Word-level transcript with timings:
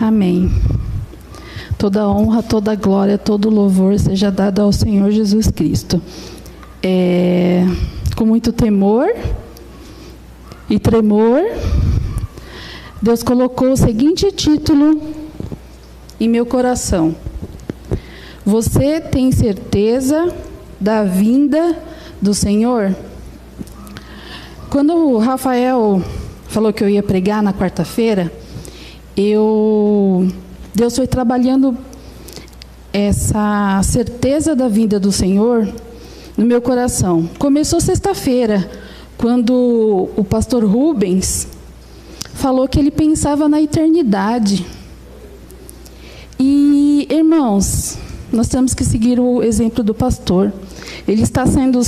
Amém. 0.00 0.50
Toda 1.78 2.08
honra, 2.08 2.42
toda 2.42 2.74
glória, 2.74 3.18
todo 3.18 3.50
louvor 3.50 3.98
seja 3.98 4.30
dado 4.30 4.60
ao 4.60 4.72
Senhor 4.72 5.10
Jesus 5.10 5.48
Cristo. 5.48 6.00
É, 6.82 7.64
com 8.16 8.24
muito 8.24 8.52
temor 8.52 9.06
e 10.68 10.78
tremor, 10.78 11.40
Deus 13.00 13.22
colocou 13.22 13.72
o 13.72 13.76
seguinte 13.76 14.30
título 14.32 15.00
em 16.18 16.28
meu 16.28 16.46
coração: 16.46 17.14
Você 18.44 19.00
tem 19.00 19.30
certeza 19.30 20.32
da 20.80 21.04
vinda 21.04 21.78
do 22.20 22.34
Senhor? 22.34 22.94
Quando 24.70 24.94
o 24.94 25.18
Rafael 25.18 26.02
falou 26.48 26.72
que 26.72 26.82
eu 26.82 26.88
ia 26.88 27.02
pregar 27.02 27.42
na 27.42 27.52
quarta-feira, 27.52 28.32
eu 29.16 30.28
Deus 30.74 30.96
foi 30.96 31.06
trabalhando 31.06 31.76
essa 32.92 33.80
certeza 33.82 34.54
da 34.54 34.68
vinda 34.68 34.98
do 34.98 35.12
Senhor 35.12 35.68
no 36.36 36.44
meu 36.44 36.60
coração. 36.60 37.28
Começou 37.38 37.80
sexta-feira, 37.80 38.68
quando 39.16 40.08
o 40.16 40.24
pastor 40.24 40.64
Rubens 40.64 41.48
falou 42.34 42.68
que 42.68 42.78
ele 42.78 42.90
pensava 42.90 43.48
na 43.48 43.62
eternidade. 43.62 44.66
E, 46.38 47.06
irmãos, 47.10 47.96
nós 48.32 48.48
temos 48.48 48.74
que 48.74 48.84
seguir 48.84 49.20
o 49.20 49.42
exemplo 49.42 49.82
do 49.84 49.94
pastor. 49.94 50.52
Ele 51.06 51.22
está 51.22 51.46
sendo 51.46 51.80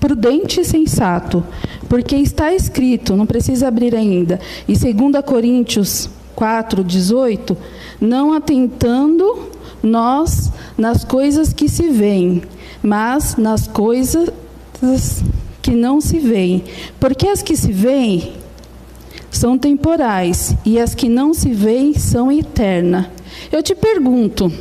prudente 0.00 0.60
e 0.60 0.64
sensato, 0.64 1.44
porque 1.88 2.16
está 2.16 2.52
escrito, 2.52 3.16
não 3.16 3.24
precisa 3.24 3.68
abrir 3.68 3.94
ainda, 3.94 4.40
em 4.68 4.74
2 4.74 5.24
Coríntios 5.24 6.10
4, 6.34 6.82
18, 6.82 7.56
não 8.00 8.32
atentando 8.32 9.50
nós 9.82 10.50
nas 10.76 11.04
coisas 11.04 11.52
que 11.52 11.68
se 11.68 11.88
veem, 11.88 12.42
mas 12.82 13.36
nas 13.36 13.66
coisas 13.66 14.30
que 15.60 15.72
não 15.72 16.00
se 16.00 16.18
veem. 16.18 16.64
Porque 16.98 17.28
as 17.28 17.42
que 17.42 17.56
se 17.56 17.72
veem 17.72 18.34
são 19.30 19.56
temporais 19.56 20.54
e 20.64 20.78
as 20.78 20.94
que 20.94 21.08
não 21.08 21.32
se 21.32 21.52
veem 21.52 21.94
são 21.94 22.30
eternas. 22.30 23.06
Eu 23.50 23.62
te 23.62 23.74
pergunto, 23.74 24.52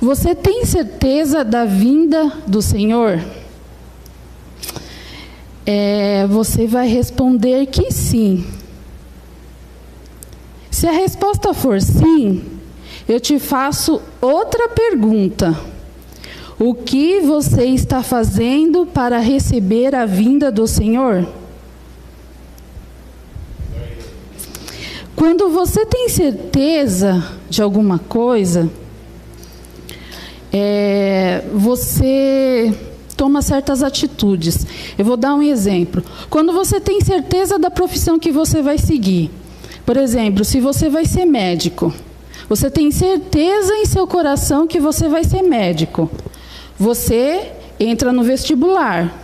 você 0.00 0.34
tem 0.34 0.64
certeza 0.64 1.44
da 1.44 1.64
vinda 1.64 2.32
do 2.46 2.62
Senhor? 2.62 3.22
É, 5.64 6.26
você 6.26 6.66
vai 6.66 6.88
responder 6.88 7.66
que 7.66 7.92
sim. 7.92 8.44
Se 10.82 10.88
a 10.88 10.90
resposta 10.90 11.54
for 11.54 11.80
sim, 11.80 12.42
eu 13.08 13.20
te 13.20 13.38
faço 13.38 14.02
outra 14.20 14.68
pergunta. 14.68 15.56
O 16.58 16.74
que 16.74 17.20
você 17.20 17.66
está 17.66 18.02
fazendo 18.02 18.84
para 18.84 19.20
receber 19.20 19.94
a 19.94 20.04
vinda 20.04 20.50
do 20.50 20.66
Senhor? 20.66 21.24
Quando 25.14 25.50
você 25.50 25.86
tem 25.86 26.08
certeza 26.08 27.30
de 27.48 27.62
alguma 27.62 28.00
coisa, 28.00 28.68
é, 30.52 31.44
você 31.54 32.74
toma 33.16 33.40
certas 33.40 33.84
atitudes. 33.84 34.66
Eu 34.98 35.04
vou 35.04 35.16
dar 35.16 35.36
um 35.36 35.42
exemplo. 35.42 36.02
Quando 36.28 36.52
você 36.52 36.80
tem 36.80 37.00
certeza 37.00 37.56
da 37.56 37.70
profissão 37.70 38.18
que 38.18 38.32
você 38.32 38.60
vai 38.60 38.78
seguir, 38.78 39.30
por 39.84 39.96
exemplo, 39.96 40.44
se 40.44 40.60
você 40.60 40.88
vai 40.88 41.04
ser 41.04 41.24
médico, 41.24 41.92
você 42.48 42.70
tem 42.70 42.90
certeza 42.90 43.74
em 43.76 43.86
seu 43.86 44.06
coração 44.06 44.66
que 44.66 44.78
você 44.78 45.08
vai 45.08 45.24
ser 45.24 45.42
médico. 45.42 46.10
Você 46.78 47.52
entra 47.78 48.12
no 48.12 48.22
vestibular. 48.22 49.20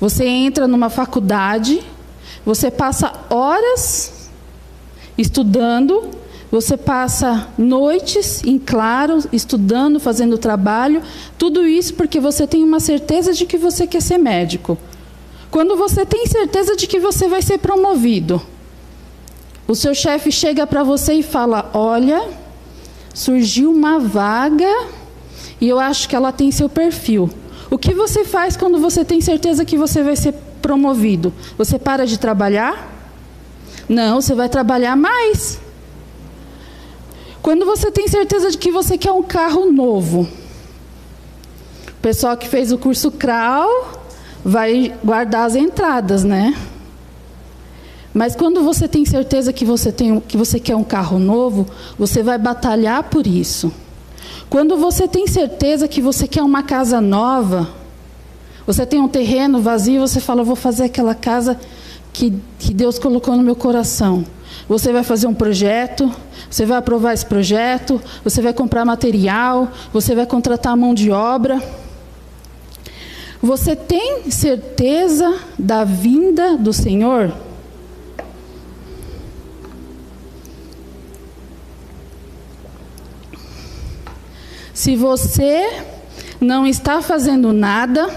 Você 0.00 0.26
entra 0.26 0.68
numa 0.68 0.90
faculdade, 0.90 1.82
você 2.44 2.70
passa 2.70 3.12
horas 3.30 4.30
estudando, 5.16 6.10
você 6.50 6.76
passa 6.76 7.48
noites 7.56 8.42
em 8.44 8.58
claro, 8.58 9.18
estudando, 9.32 9.98
fazendo 9.98 10.36
trabalho, 10.38 11.02
tudo 11.38 11.66
isso 11.66 11.94
porque 11.94 12.20
você 12.20 12.46
tem 12.46 12.62
uma 12.62 12.80
certeza 12.80 13.32
de 13.32 13.46
que 13.46 13.56
você 13.56 13.86
quer 13.86 14.02
ser 14.02 14.18
médico. 14.18 14.76
Quando 15.50 15.76
você 15.76 16.04
tem 16.04 16.26
certeza 16.26 16.76
de 16.76 16.86
que 16.86 17.00
você 17.00 17.26
vai 17.28 17.40
ser 17.40 17.58
promovido, 17.58 18.42
o 19.68 19.74
seu 19.74 19.94
chefe 19.94 20.30
chega 20.30 20.66
para 20.66 20.82
você 20.82 21.14
e 21.14 21.22
fala: 21.22 21.70
Olha, 21.74 22.28
surgiu 23.12 23.70
uma 23.70 23.98
vaga 23.98 24.86
e 25.60 25.68
eu 25.68 25.80
acho 25.80 26.08
que 26.08 26.14
ela 26.14 26.32
tem 26.32 26.50
seu 26.50 26.68
perfil. 26.68 27.30
O 27.70 27.76
que 27.76 27.92
você 27.92 28.24
faz 28.24 28.56
quando 28.56 28.78
você 28.78 29.04
tem 29.04 29.20
certeza 29.20 29.64
que 29.64 29.76
você 29.76 30.02
vai 30.02 30.14
ser 30.14 30.32
promovido? 30.62 31.32
Você 31.58 31.78
para 31.78 32.06
de 32.06 32.18
trabalhar? 32.18 32.92
Não, 33.88 34.20
você 34.20 34.34
vai 34.34 34.48
trabalhar 34.48 34.96
mais. 34.96 35.60
Quando 37.42 37.64
você 37.64 37.90
tem 37.90 38.08
certeza 38.08 38.50
de 38.50 38.58
que 38.58 38.70
você 38.70 38.98
quer 38.98 39.12
um 39.12 39.22
carro 39.22 39.70
novo, 39.70 40.28
o 41.88 42.00
pessoal 42.02 42.36
que 42.36 42.48
fez 42.48 42.72
o 42.72 42.78
curso 42.78 43.10
CRAL 43.10 43.68
vai 44.44 44.94
guardar 45.02 45.46
as 45.46 45.56
entradas, 45.56 46.22
né? 46.22 46.54
Mas 48.16 48.34
quando 48.34 48.62
você 48.62 48.88
tem 48.88 49.04
certeza 49.04 49.52
que 49.52 49.62
você, 49.62 49.92
tem, 49.92 50.18
que 50.20 50.38
você 50.38 50.58
quer 50.58 50.74
um 50.74 50.82
carro 50.82 51.18
novo, 51.18 51.66
você 51.98 52.22
vai 52.22 52.38
batalhar 52.38 53.02
por 53.02 53.26
isso. 53.26 53.70
Quando 54.48 54.74
você 54.78 55.06
tem 55.06 55.26
certeza 55.26 55.86
que 55.86 56.00
você 56.00 56.26
quer 56.26 56.42
uma 56.42 56.62
casa 56.62 56.98
nova, 56.98 57.68
você 58.66 58.86
tem 58.86 59.02
um 59.02 59.06
terreno 59.06 59.60
vazio, 59.60 60.00
você 60.00 60.18
fala, 60.18 60.42
vou 60.42 60.56
fazer 60.56 60.84
aquela 60.84 61.14
casa 61.14 61.60
que, 62.10 62.32
que 62.58 62.72
Deus 62.72 62.98
colocou 62.98 63.36
no 63.36 63.42
meu 63.42 63.54
coração. 63.54 64.24
Você 64.66 64.94
vai 64.94 65.02
fazer 65.02 65.26
um 65.26 65.34
projeto, 65.34 66.10
você 66.50 66.64
vai 66.64 66.78
aprovar 66.78 67.12
esse 67.12 67.26
projeto, 67.26 68.00
você 68.24 68.40
vai 68.40 68.54
comprar 68.54 68.86
material, 68.86 69.70
você 69.92 70.14
vai 70.14 70.24
contratar 70.24 70.74
mão 70.74 70.94
de 70.94 71.10
obra. 71.10 71.62
Você 73.42 73.76
tem 73.76 74.30
certeza 74.30 75.38
da 75.58 75.84
vinda 75.84 76.56
do 76.56 76.72
Senhor? 76.72 77.44
Se 84.76 84.94
você 84.94 85.84
não 86.38 86.66
está 86.66 87.00
fazendo 87.00 87.50
nada, 87.50 88.14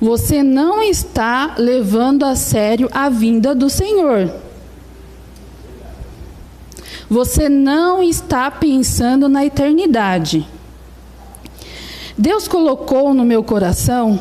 você 0.00 0.42
não 0.42 0.82
está 0.82 1.54
levando 1.56 2.24
a 2.24 2.34
sério 2.34 2.88
a 2.90 3.08
vinda 3.08 3.54
do 3.54 3.70
Senhor. 3.70 4.34
Você 7.08 7.48
não 7.48 8.02
está 8.02 8.50
pensando 8.50 9.28
na 9.28 9.46
eternidade. 9.46 10.44
Deus 12.18 12.48
colocou 12.48 13.14
no 13.14 13.24
meu 13.24 13.44
coração 13.44 14.20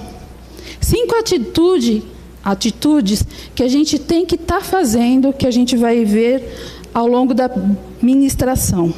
cinco 0.80 1.16
atitude, 1.16 2.04
atitudes 2.44 3.26
que 3.56 3.64
a 3.64 3.68
gente 3.68 3.98
tem 3.98 4.24
que 4.24 4.36
estar 4.36 4.60
tá 4.60 4.64
fazendo, 4.64 5.34
que 5.34 5.48
a 5.48 5.52
gente 5.52 5.76
vai 5.76 6.06
ver 6.06 6.78
ao 6.94 7.08
longo 7.08 7.34
da 7.34 7.50
ministração. 8.00 8.94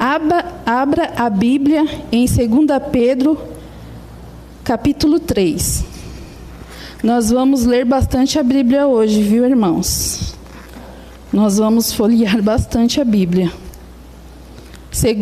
Abra, 0.00 0.62
abra 0.64 1.12
a 1.14 1.28
Bíblia 1.28 1.84
em 2.10 2.24
2 2.24 2.38
Pedro, 2.90 3.38
capítulo 4.64 5.20
3. 5.20 5.84
Nós 7.02 7.30
vamos 7.30 7.66
ler 7.66 7.84
bastante 7.84 8.38
a 8.38 8.42
Bíblia 8.42 8.86
hoje, 8.86 9.22
viu, 9.22 9.44
irmãos? 9.44 10.34
Nós 11.30 11.58
vamos 11.58 11.92
folhear 11.92 12.40
bastante 12.40 12.98
a 12.98 13.04
Bíblia. 13.04 13.52
2 14.90 15.12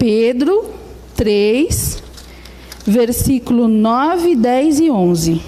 Pedro 0.00 0.68
3, 1.14 2.02
versículo 2.84 3.68
9, 3.68 4.34
10 4.34 4.80
e 4.80 4.90
11. 4.90 5.42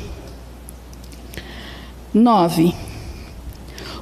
9. 2.15 2.86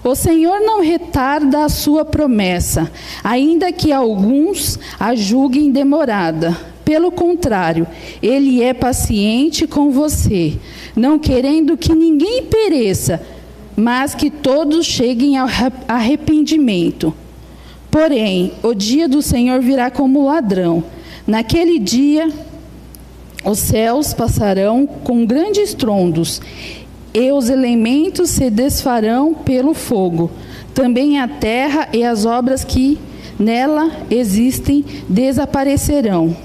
O 0.05 0.15
Senhor 0.15 0.61
não 0.61 0.83
retarda 0.83 1.65
a 1.65 1.69
sua 1.71 2.05
promessa, 2.05 2.93
ainda 3.23 3.73
que 3.73 3.91
alguns 3.91 4.79
a 5.01 5.15
julguem 5.15 5.73
demorada. 5.73 6.55
Pelo 6.85 7.11
contrário, 7.11 7.87
ele 8.23 8.63
é 8.63 8.75
paciente 8.75 9.67
com 9.67 9.91
você, 9.91 10.59
não 10.95 11.19
querendo 11.19 11.75
que 11.79 11.95
ninguém 11.95 12.43
pereça, 12.43 13.23
mas 13.75 14.15
que 14.15 14.29
todos 14.29 14.85
cheguem 14.85 15.39
ao 15.39 15.49
arrependimento. 15.89 17.15
Porém, 17.91 18.53
o 18.63 18.75
dia 18.75 19.09
do 19.09 19.23
Senhor 19.23 19.63
virá 19.63 19.91
como 19.91 20.27
ladrão. 20.27 20.85
Naquele 21.27 21.79
dia, 21.79 22.31
os 23.43 23.59
céus 23.59 24.13
passarão 24.13 24.87
com 24.87 25.25
grandes 25.25 25.73
trondos 25.73 26.43
e 27.15 27.31
os 27.31 27.49
elementos 27.49 28.31
se 28.31 28.51
desfarão 28.51 29.33
pelo 29.33 29.73
fogo. 29.73 30.31
Também 30.75 31.21
a 31.21 31.29
terra 31.29 31.89
e 31.93 32.03
as 32.03 32.27
obras 32.27 32.65
que 32.65 32.99
nela 33.39 33.91
existem 34.11 34.85
desaparecerão. 35.09 36.37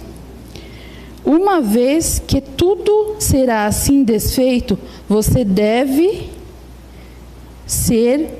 Uma 1.25 1.59
vez 1.59 2.21
que 2.25 2.39
tudo 2.39 3.15
será 3.19 3.65
assim 3.65 4.03
desfeito, 4.03 4.77
você 5.07 5.43
deve 5.43 6.29
ser 7.65 8.39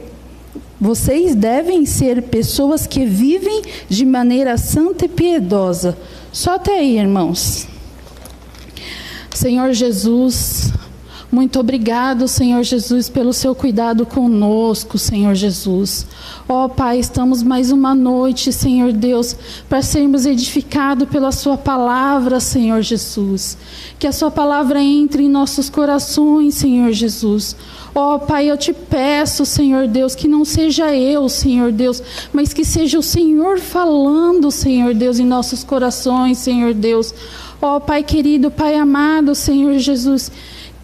vocês 0.80 1.36
devem 1.36 1.86
ser 1.86 2.22
pessoas 2.24 2.88
que 2.88 3.04
vivem 3.04 3.64
de 3.90 4.06
maneira 4.06 4.58
santa 4.58 5.06
e 5.06 5.10
piedosa. 5.10 5.98
Só 6.32 6.56
até 6.56 6.80
aí, 6.80 6.98
irmãos. 6.98 7.68
Senhor 9.36 9.74
Jesus, 9.74 10.72
muito 11.32 11.60
obrigado, 11.60 12.28
Senhor 12.28 12.64
Jesus, 12.64 13.08
pelo 13.08 13.34
seu 13.34 13.54
cuidado 13.54 14.04
conosco, 14.04 14.98
Senhor 14.98 15.36
Jesus. 15.36 16.08
Ó 16.48 16.66
oh, 16.66 16.70
Pai, 16.70 16.98
estamos 16.98 17.44
mais 17.44 17.72
uma 17.72 17.94
noite, 17.94 18.52
Senhor 18.52 18.92
Deus, 18.92 19.36
para 19.70 19.84
sermos 19.84 20.26
edificados 20.26 21.08
pela 21.08 21.32
Sua 21.32 21.56
palavra, 21.56 22.40
Senhor 22.40 22.82
Jesus. 22.82 23.56
Que 24.00 24.08
a 24.08 24.12
Sua 24.12 24.32
palavra 24.32 24.82
entre 24.82 25.24
em 25.24 25.30
nossos 25.30 25.70
corações, 25.70 26.56
Senhor 26.56 26.92
Jesus. 26.94 27.56
Ó 27.94 28.16
oh, 28.16 28.20
Pai, 28.20 28.50
eu 28.50 28.58
te 28.58 28.74
peço, 28.74 29.46
Senhor 29.46 29.88
Deus, 29.88 30.16
que 30.16 30.28
não 30.28 30.44
seja 30.44 30.96
eu, 30.96 31.30
Senhor 31.30 31.72
Deus, 31.72 32.02
mas 32.34 32.54
que 32.54 32.66
seja 32.66 32.98
o 32.98 33.04
Senhor 33.04 33.60
falando, 33.60 34.50
Senhor 34.50 34.96
Deus, 34.96 35.20
em 35.20 35.26
nossos 35.26 35.64
corações, 35.64 36.40
Senhor 36.40 36.74
Deus. 36.74 37.14
Ó 37.62 37.76
oh, 37.76 37.82
Pai 37.82 38.02
querido, 38.02 38.50
Pai 38.50 38.74
amado, 38.74 39.36
Senhor 39.36 39.78
Jesus 39.78 40.32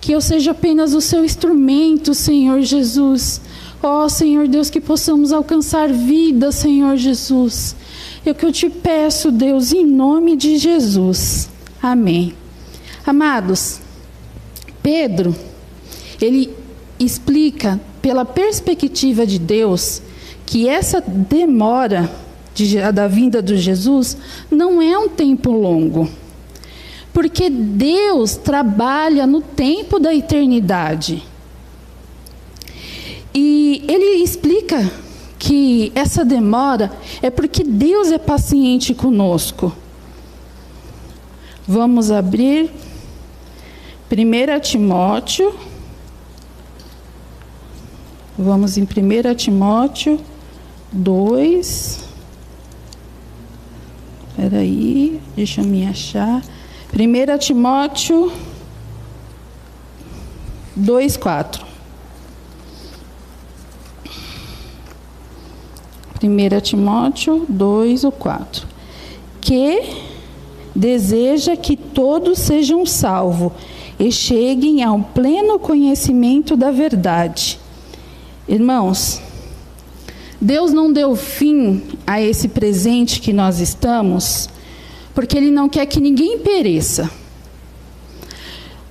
que 0.05 0.11
eu 0.11 0.21
seja 0.21 0.51
apenas 0.51 0.93
o 0.93 1.01
seu 1.01 1.25
instrumento, 1.25 2.13
Senhor 2.13 2.61
Jesus. 2.61 3.41
Ó 3.81 4.05
oh, 4.05 4.09
Senhor 4.09 4.47
Deus, 4.47 4.69
que 4.69 4.79
possamos 4.79 5.33
alcançar 5.33 5.91
vida, 5.91 6.51
Senhor 6.51 6.95
Jesus. 6.95 7.75
É 8.23 8.29
o 8.29 8.35
que 8.35 8.45
eu 8.45 8.51
te 8.51 8.69
peço, 8.69 9.31
Deus, 9.31 9.73
em 9.73 9.83
nome 9.83 10.35
de 10.35 10.59
Jesus. 10.59 11.49
Amém. 11.81 12.35
Amados, 13.03 13.79
Pedro, 14.83 15.35
ele 16.21 16.51
explica 16.99 17.81
pela 17.99 18.23
perspectiva 18.23 19.25
de 19.25 19.39
Deus 19.39 20.03
que 20.45 20.69
essa 20.69 21.01
demora 21.01 22.11
de, 22.53 22.79
da 22.91 23.07
vinda 23.07 23.41
de 23.41 23.57
Jesus 23.57 24.15
não 24.51 24.79
é 24.79 24.95
um 24.99 25.09
tempo 25.09 25.49
longo 25.49 26.07
porque 27.15 27.49
Deus 27.49 28.35
trabalha 28.35 29.25
no 29.25 29.39
tempo 29.39 29.99
da 29.99 30.13
eternidade. 30.13 31.23
E 33.33 33.85
ele 33.87 34.21
explica 34.21 34.91
que 35.39 35.93
essa 35.95 36.25
demora 36.25 36.91
é 37.21 37.29
porque 37.29 37.63
Deus 37.63 38.11
é 38.11 38.17
paciente 38.17 38.93
conosco. 38.93 39.73
Vamos 41.65 42.11
abrir 42.11 42.69
1 44.11 44.59
Timóteo. 44.59 45.55
Vamos 48.37 48.77
em 48.77 48.83
1 48.83 49.35
Timóteo 49.35 50.19
2. 50.91 52.03
Espera 54.31 54.57
aí, 54.57 55.21
deixa 55.33 55.61
eu 55.61 55.65
me 55.65 55.87
achar. 55.87 56.43
1 56.97 57.37
Timóteo 57.39 58.31
2, 60.73 61.17
4. 61.17 61.65
1 66.23 66.61
Timóteo 66.61 67.45
2, 67.49 68.01
4. 68.17 68.67
Que 69.41 69.81
deseja 70.73 71.57
que 71.57 71.75
todos 71.75 72.39
sejam 72.39 72.85
salvos 72.85 73.51
e 73.99 74.09
cheguem 74.09 74.81
ao 74.81 74.97
pleno 74.99 75.59
conhecimento 75.59 76.55
da 76.55 76.71
verdade. 76.71 77.59
Irmãos, 78.47 79.21
Deus 80.39 80.71
não 80.71 80.93
deu 80.93 81.13
fim 81.13 81.83
a 82.07 82.21
esse 82.21 82.47
presente 82.47 83.19
que 83.19 83.33
nós 83.33 83.59
estamos 83.59 84.47
porque 85.15 85.37
ele 85.37 85.49
não 85.49 85.69
quer 85.69 85.85
que 85.85 86.01
ninguém 86.01 86.37
pereça. 86.39 87.09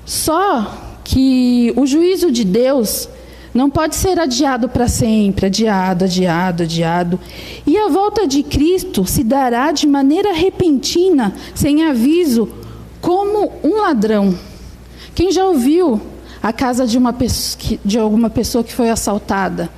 Só 0.07 1.01
que 1.05 1.73
o 1.77 1.87
juízo 1.87 2.33
de 2.33 2.45
Deus 2.45 3.09
não 3.53 3.71
pode 3.71 3.95
ser 3.95 4.19
adiado 4.19 4.69
para 4.69 4.89
sempre, 4.89 5.47
adiado, 5.47 6.07
adiado, 6.07 6.63
adiado. 6.65 7.21
E 7.65 7.79
a 7.79 7.89
volta 7.89 8.27
de 8.27 8.43
Cristo 8.43 9.07
se 9.07 9.23
dará 9.23 9.71
de 9.71 9.87
maneira 9.87 10.33
repentina, 10.33 11.33
sem 11.55 11.85
aviso, 11.85 12.49
como 13.01 13.53
um 13.63 13.83
ladrão. 13.83 14.37
Quem 15.15 15.31
já 15.31 15.45
ouviu 15.45 16.01
a 16.43 16.53
casa 16.53 16.87
de, 16.87 16.99
uma 16.99 17.13
pessoa, 17.13 17.79
de 17.85 17.99
alguma 17.99 18.29
pessoa 18.29 18.65
que 18.65 18.73
foi 18.73 18.91
assaltada? 18.91 19.71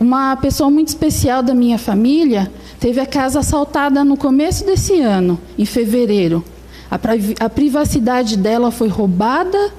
Uma 0.00 0.34
pessoa 0.36 0.70
muito 0.70 0.88
especial 0.88 1.42
da 1.42 1.54
minha 1.54 1.78
família 1.78 2.50
Teve 2.80 2.98
a 2.98 3.04
casa 3.04 3.40
assaltada 3.40 4.02
no 4.02 4.16
começo 4.16 4.64
desse 4.64 5.02
ano, 5.02 5.38
em 5.58 5.66
fevereiro. 5.66 6.42
A, 6.90 7.48
privacidade 7.48 8.38
dela 8.38 8.70
foi 8.70 8.88
roubada, 8.88 9.70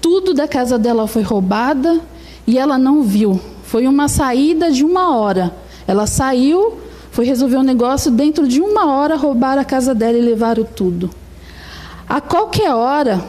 tudo 0.00 0.32
da 0.32 0.46
casa 0.46 0.78
dela 0.78 1.08
foi 1.08 1.22
roubada 1.22 2.00
e 2.46 2.56
ela 2.56 2.78
não 2.78 3.02
viu. 3.02 3.40
Foi 3.64 3.88
uma 3.88 4.06
saída 4.06 4.70
de 4.70 4.84
uma 4.84 5.16
hora. 5.16 5.52
Ela 5.84 6.06
saiu, 6.06 6.78
foi 7.10 7.24
resolver 7.24 7.56
um 7.56 7.64
negócio, 7.64 8.08
dentro 8.08 8.46
de 8.46 8.60
uma 8.60 8.86
hora 8.86 9.16
roubaram 9.16 9.60
a 9.60 9.64
casa 9.64 9.92
dela 9.92 10.16
e 10.16 10.22
levaram 10.22 10.62
tudo. 10.62 11.10
A 12.08 12.20
qualquer 12.20 12.72
hora, 12.72 13.20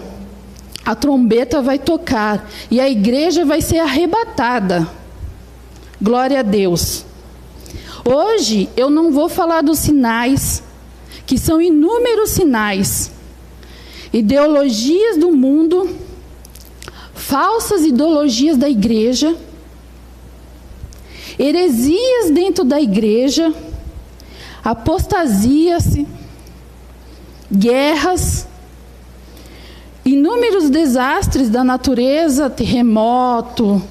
a 0.85 0.93
trombeta 0.93 1.63
vai 1.63 1.79
tocar 1.79 2.47
e 2.69 2.79
a 2.79 2.87
igreja 2.87 3.43
vai 3.43 3.59
ser 3.59 3.79
arrebatada. 3.79 4.98
Glória 6.01 6.39
a 6.39 6.43
Deus. 6.43 7.05
Hoje 8.05 8.69
eu 8.77 8.89
não 8.89 9.11
vou 9.11 9.27
falar 9.27 9.61
dos 9.61 9.79
sinais, 9.79 10.63
que 11.25 11.37
são 11.37 11.61
inúmeros 11.61 12.29
sinais, 12.29 13.11
ideologias 14.13 15.17
do 15.17 15.33
mundo, 15.33 15.93
falsas 17.13 17.83
ideologias 17.83 18.55
da 18.55 18.69
igreja, 18.69 19.35
heresias 21.37 22.31
dentro 22.31 22.63
da 22.63 22.79
igreja, 22.79 23.53
apostasias, 24.63 25.97
guerras, 27.51 28.47
inúmeros 30.05 30.69
desastres 30.69 31.49
da 31.49 31.61
natureza, 31.61 32.49
terremoto, 32.49 33.81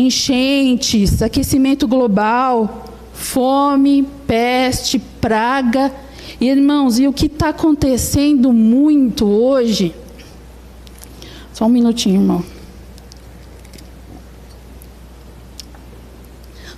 enchentes, 0.00 1.22
aquecimento 1.22 1.88
global, 1.88 2.84
fome, 3.12 4.06
peste, 4.26 4.98
praga. 4.98 5.92
Irmãos, 6.40 6.98
e 6.98 7.08
o 7.08 7.12
que 7.12 7.26
está 7.26 7.48
acontecendo 7.48 8.52
muito 8.52 9.26
hoje? 9.26 9.94
Só 11.52 11.66
um 11.66 11.68
minutinho, 11.68 12.20
irmão. 12.20 12.44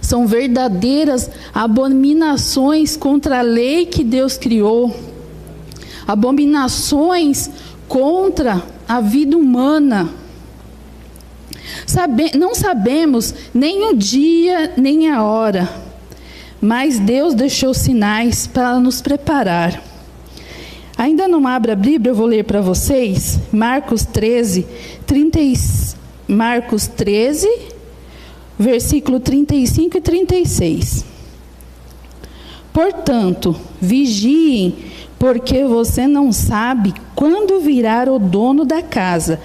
São 0.01 0.27
verdadeiras 0.27 1.31
abominações 1.55 2.97
contra 2.97 3.41
a 3.41 3.43
lei 3.43 3.87
que 3.87 4.03
Deus 4.03 4.37
criou, 4.37 4.97
abominações 6.09 7.51
contra 7.87 8.63
a 8.89 9.01
vida 9.01 9.37
humana. 9.37 10.09
Sabe, 11.87 12.37
não 12.37 12.55
sabemos 12.55 13.35
nem 13.53 13.91
o 13.91 13.97
dia 13.97 14.73
nem 14.77 15.11
a 15.11 15.23
hora, 15.23 15.69
mas 16.61 16.99
Deus 16.99 17.35
deixou 17.35 17.73
sinais 17.73 18.47
para 18.47 18.79
nos 18.79 19.01
preparar. 19.01 19.83
Ainda 20.97 21.27
não 21.27 21.47
abra 21.47 21.73
a 21.73 21.77
Bíblia, 21.77 22.11
eu 22.11 22.15
vou 22.15 22.27
ler 22.27 22.45
para 22.45 22.61
vocês 22.61 23.39
Marcos 23.51 24.05
13, 24.05 24.67
30, 25.07 25.39
Marcos 26.29 26.87
13, 26.87 27.49
versículo 28.59 29.19
35 29.19 29.97
e 29.97 30.01
36. 30.01 31.05
Portanto, 32.73 33.57
vigiem, 33.81 34.77
porque 35.19 35.65
você 35.65 36.07
não 36.07 36.33
sabe 36.33 36.95
quando 37.15 37.61
virá 37.61 38.05
o 38.13 38.19
dono 38.19 38.65
da 38.65 38.83
casa 38.83 39.41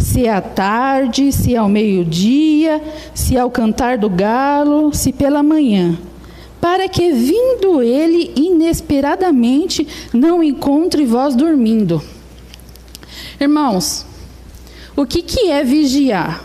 se 0.00 0.26
é 0.26 0.32
à 0.32 0.40
tarde, 0.40 1.30
se 1.30 1.54
é 1.54 1.58
ao 1.58 1.68
meio-dia, 1.68 2.82
se 3.14 3.36
é 3.36 3.40
ao 3.40 3.50
cantar 3.50 3.98
do 3.98 4.08
galo, 4.08 4.92
se 4.94 5.12
pela 5.12 5.42
manhã, 5.42 5.96
para 6.60 6.88
que, 6.88 7.12
vindo 7.12 7.82
ele 7.82 8.32
inesperadamente, 8.34 9.86
não 10.12 10.42
encontre 10.42 11.04
vós 11.04 11.34
dormindo. 11.34 12.02
Irmãos, 13.38 14.06
o 14.96 15.06
que, 15.06 15.22
que 15.22 15.50
é 15.50 15.62
vigiar? 15.62 16.44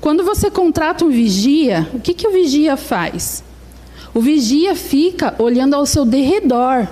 Quando 0.00 0.24
você 0.24 0.50
contrata 0.50 1.04
um 1.04 1.10
vigia, 1.10 1.88
o 1.92 2.00
que, 2.00 2.14
que 2.14 2.26
o 2.26 2.32
vigia 2.32 2.76
faz? 2.76 3.44
O 4.14 4.20
vigia 4.20 4.74
fica 4.74 5.34
olhando 5.38 5.74
ao 5.74 5.84
seu 5.84 6.04
derredor. 6.04 6.88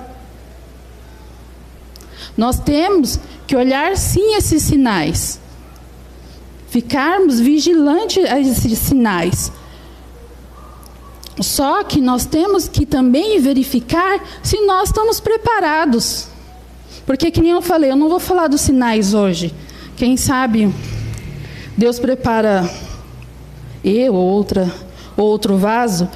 Nós 2.36 2.60
temos 2.60 3.18
que 3.46 3.56
olhar 3.56 3.96
sim 3.96 4.34
esses 4.34 4.62
sinais. 4.62 5.40
Ficarmos 6.68 7.40
vigilantes 7.40 8.24
a 8.24 8.38
esses 8.38 8.78
sinais. 8.78 9.50
Só 11.40 11.84
que 11.84 12.00
nós 12.00 12.26
temos 12.26 12.68
que 12.68 12.84
também 12.84 13.40
verificar 13.40 14.20
se 14.42 14.60
nós 14.62 14.88
estamos 14.88 15.20
preparados. 15.20 16.28
Porque, 17.06 17.30
que 17.30 17.40
nem 17.40 17.52
eu 17.52 17.62
falei, 17.62 17.90
eu 17.90 17.96
não 17.96 18.08
vou 18.08 18.20
falar 18.20 18.48
dos 18.48 18.60
sinais 18.60 19.14
hoje. 19.14 19.54
Quem 19.96 20.16
sabe 20.16 20.72
Deus 21.76 21.98
prepara 22.00 22.68
eu, 23.84 24.12
outra, 24.12 24.68
outro 25.16 25.56
vaso. 25.56 26.08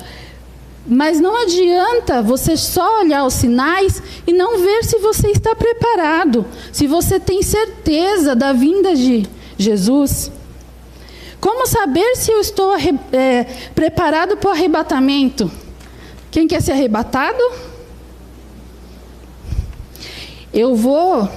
Mas 0.84 1.20
não 1.20 1.40
adianta 1.40 2.20
você 2.20 2.56
só 2.56 3.00
olhar 3.00 3.24
os 3.24 3.34
sinais 3.34 4.02
e 4.26 4.32
não 4.32 4.58
ver 4.58 4.82
se 4.84 4.98
você 4.98 5.28
está 5.28 5.54
preparado, 5.54 6.44
se 6.72 6.88
você 6.88 7.20
tem 7.20 7.42
certeza 7.42 8.34
da 8.34 8.52
vinda 8.52 8.96
de 8.96 9.24
Jesus. 9.56 10.32
Como 11.42 11.66
saber 11.66 12.14
se 12.14 12.30
eu 12.30 12.38
estou 12.38 12.72
é, 12.76 13.42
preparado 13.74 14.36
para 14.36 14.50
o 14.50 14.52
arrebatamento? 14.52 15.50
Quem 16.30 16.46
quer 16.46 16.62
ser 16.62 16.70
arrebatado? 16.70 17.42
Eu 20.54 20.76
vou 20.76 21.28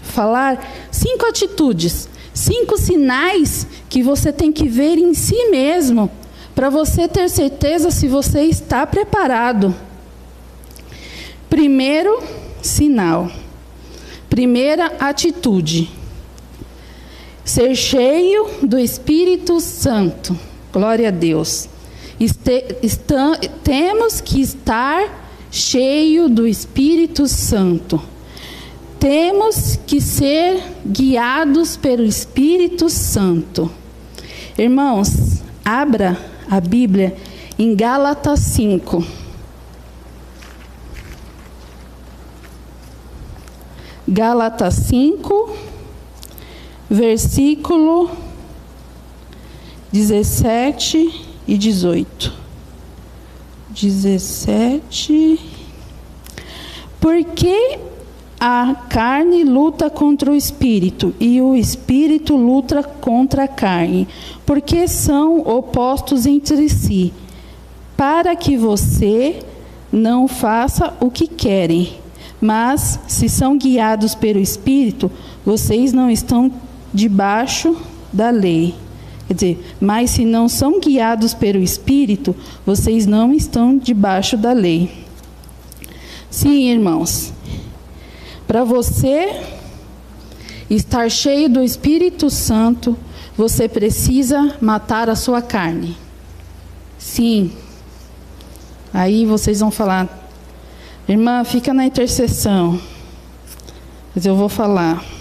falar 0.00 0.66
cinco 0.90 1.26
atitudes, 1.26 2.08
cinco 2.32 2.78
sinais 2.78 3.66
que 3.90 4.02
você 4.02 4.32
tem 4.32 4.50
que 4.50 4.66
ver 4.66 4.96
em 4.96 5.12
si 5.12 5.50
mesmo, 5.50 6.10
para 6.54 6.70
você 6.70 7.06
ter 7.06 7.28
certeza 7.28 7.90
se 7.90 8.08
você 8.08 8.44
está 8.44 8.86
preparado. 8.86 9.74
Primeiro 11.50 12.22
sinal, 12.62 13.30
primeira 14.30 14.86
atitude 14.98 15.97
ser 17.48 17.74
cheio 17.74 18.46
do 18.62 18.78
Espírito 18.78 19.58
Santo. 19.58 20.38
Glória 20.70 21.08
a 21.08 21.10
Deus. 21.10 21.66
Este, 22.20 22.60
temos 23.64 24.20
que 24.20 24.42
estar 24.42 25.08
cheio 25.50 26.28
do 26.28 26.46
Espírito 26.46 27.26
Santo. 27.26 28.02
Temos 29.00 29.78
que 29.86 30.00
ser 30.00 30.62
guiados 30.84 31.76
pelo 31.76 32.04
Espírito 32.04 32.90
Santo. 32.90 33.70
Irmãos, 34.58 35.42
abra 35.64 36.18
a 36.50 36.60
Bíblia 36.60 37.16
em 37.58 37.74
Gálatas 37.74 38.40
5. 38.40 39.02
Gálatas 44.06 44.74
5 44.74 45.77
versículo 46.90 48.10
17 49.92 51.26
e 51.46 51.58
18. 51.58 52.32
17. 53.70 55.40
Porque 57.00 57.78
a 58.40 58.74
carne 58.88 59.44
luta 59.44 59.90
contra 59.90 60.30
o 60.30 60.34
espírito 60.34 61.14
e 61.18 61.40
o 61.40 61.56
espírito 61.56 62.36
luta 62.36 62.82
contra 62.82 63.44
a 63.44 63.48
carne, 63.48 64.06
porque 64.46 64.86
são 64.86 65.40
opostos 65.40 66.26
entre 66.26 66.68
si, 66.68 67.12
para 67.96 68.36
que 68.36 68.56
você 68.56 69.42
não 69.92 70.28
faça 70.28 70.94
o 71.00 71.10
que 71.10 71.26
querem. 71.26 71.94
Mas, 72.40 73.00
se 73.08 73.28
são 73.28 73.58
guiados 73.58 74.14
pelo 74.14 74.38
espírito, 74.38 75.10
vocês 75.44 75.92
não 75.92 76.08
estão 76.08 76.52
debaixo 76.92 77.76
da 78.12 78.30
lei. 78.30 78.74
Quer 79.26 79.34
dizer, 79.34 79.74
mas 79.80 80.10
se 80.10 80.24
não 80.24 80.48
são 80.48 80.80
guiados 80.80 81.34
pelo 81.34 81.58
Espírito, 81.58 82.34
vocês 82.64 83.06
não 83.06 83.34
estão 83.34 83.76
debaixo 83.76 84.36
da 84.36 84.52
lei. 84.52 85.04
Sim, 86.30 86.70
irmãos, 86.70 87.32
para 88.46 88.64
você 88.64 89.42
estar 90.70 91.10
cheio 91.10 91.48
do 91.48 91.62
Espírito 91.62 92.30
Santo, 92.30 92.96
você 93.36 93.68
precisa 93.68 94.56
matar 94.60 95.10
a 95.10 95.14
sua 95.14 95.42
carne. 95.42 95.96
Sim. 96.98 97.52
Aí 98.92 99.26
vocês 99.26 99.60
vão 99.60 99.70
falar, 99.70 100.08
irmã, 101.06 101.44
fica 101.44 101.74
na 101.74 101.84
intercessão. 101.84 102.80
Mas 104.14 104.24
eu 104.24 104.34
vou 104.34 104.48
falar. 104.48 105.17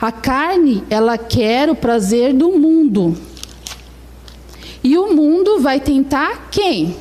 A 0.00 0.12
carne, 0.12 0.84
ela 0.88 1.18
quer 1.18 1.68
o 1.68 1.74
prazer 1.74 2.32
do 2.32 2.52
mundo. 2.52 3.16
E 4.82 4.96
o 4.96 5.12
mundo 5.12 5.60
vai 5.60 5.80
tentar 5.80 6.48
quem? 6.50 6.96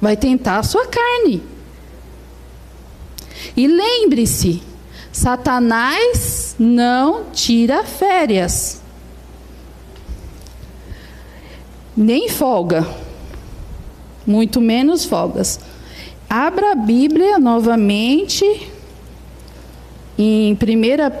Vai 0.00 0.16
tentar 0.16 0.58
a 0.58 0.62
sua 0.62 0.86
carne. 0.86 1.42
E 3.56 3.66
lembre-se, 3.66 4.62
Satanás 5.12 6.54
não 6.58 7.24
tira 7.32 7.84
férias. 7.84 8.80
Nem 11.96 12.28
folga. 12.28 12.86
Muito 14.24 14.60
menos 14.60 15.04
folgas. 15.04 15.58
Abra 16.30 16.72
a 16.72 16.76
Bíblia 16.76 17.38
novamente 17.38 18.44
em 20.16 20.54
1 20.54 20.56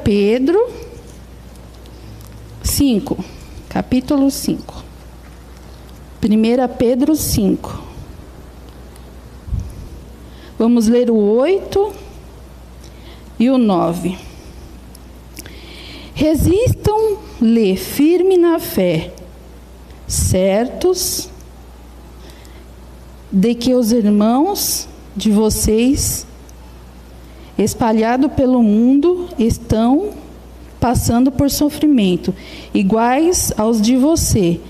Pedro 0.04 0.81
5, 2.62 3.18
capítulo 3.68 4.30
5. 4.30 4.84
1 6.22 6.76
Pedro 6.78 7.16
5. 7.16 7.82
Vamos 10.58 10.86
ler 10.86 11.10
o 11.10 11.16
8 11.16 11.92
e 13.38 13.50
o 13.50 13.58
9. 13.58 14.16
Resistam-lhe 16.14 17.76
firme 17.76 18.36
na 18.36 18.60
fé, 18.60 19.12
certos 20.06 21.28
de 23.30 23.54
que 23.56 23.74
os 23.74 23.90
irmãos 23.90 24.86
de 25.16 25.32
vocês, 25.32 26.26
espalhados 27.58 28.30
pelo 28.32 28.62
mundo, 28.62 29.28
estão 29.36 30.10
passando 30.82 31.30
por 31.30 31.48
sofrimento, 31.48 32.34
iguais 32.74 33.52
aos 33.56 33.80
de 33.80 33.96
você. 33.96 34.60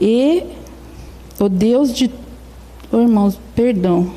E 0.00 0.42
o 1.38 1.48
Deus 1.48 1.94
de. 1.94 2.10
Oh, 2.90 2.98
irmãos, 2.98 3.38
perdão. 3.54 4.10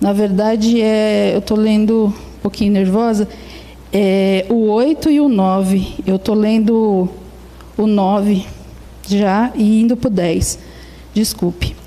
Na 0.00 0.12
verdade, 0.12 0.82
é, 0.82 1.30
eu 1.32 1.38
estou 1.38 1.56
lendo 1.56 2.06
um 2.06 2.40
pouquinho 2.42 2.72
nervosa. 2.72 3.28
É, 3.92 4.46
o 4.50 4.66
8 4.72 5.10
e 5.12 5.20
o 5.20 5.28
9. 5.28 5.94
Eu 6.04 6.16
estou 6.16 6.34
lendo 6.34 7.08
o 7.78 7.86
9 7.86 8.44
já 9.08 9.52
e 9.54 9.80
indo 9.80 9.96
para 9.96 10.08
o 10.08 10.10
10. 10.10 10.58
Desculpe 11.14 11.83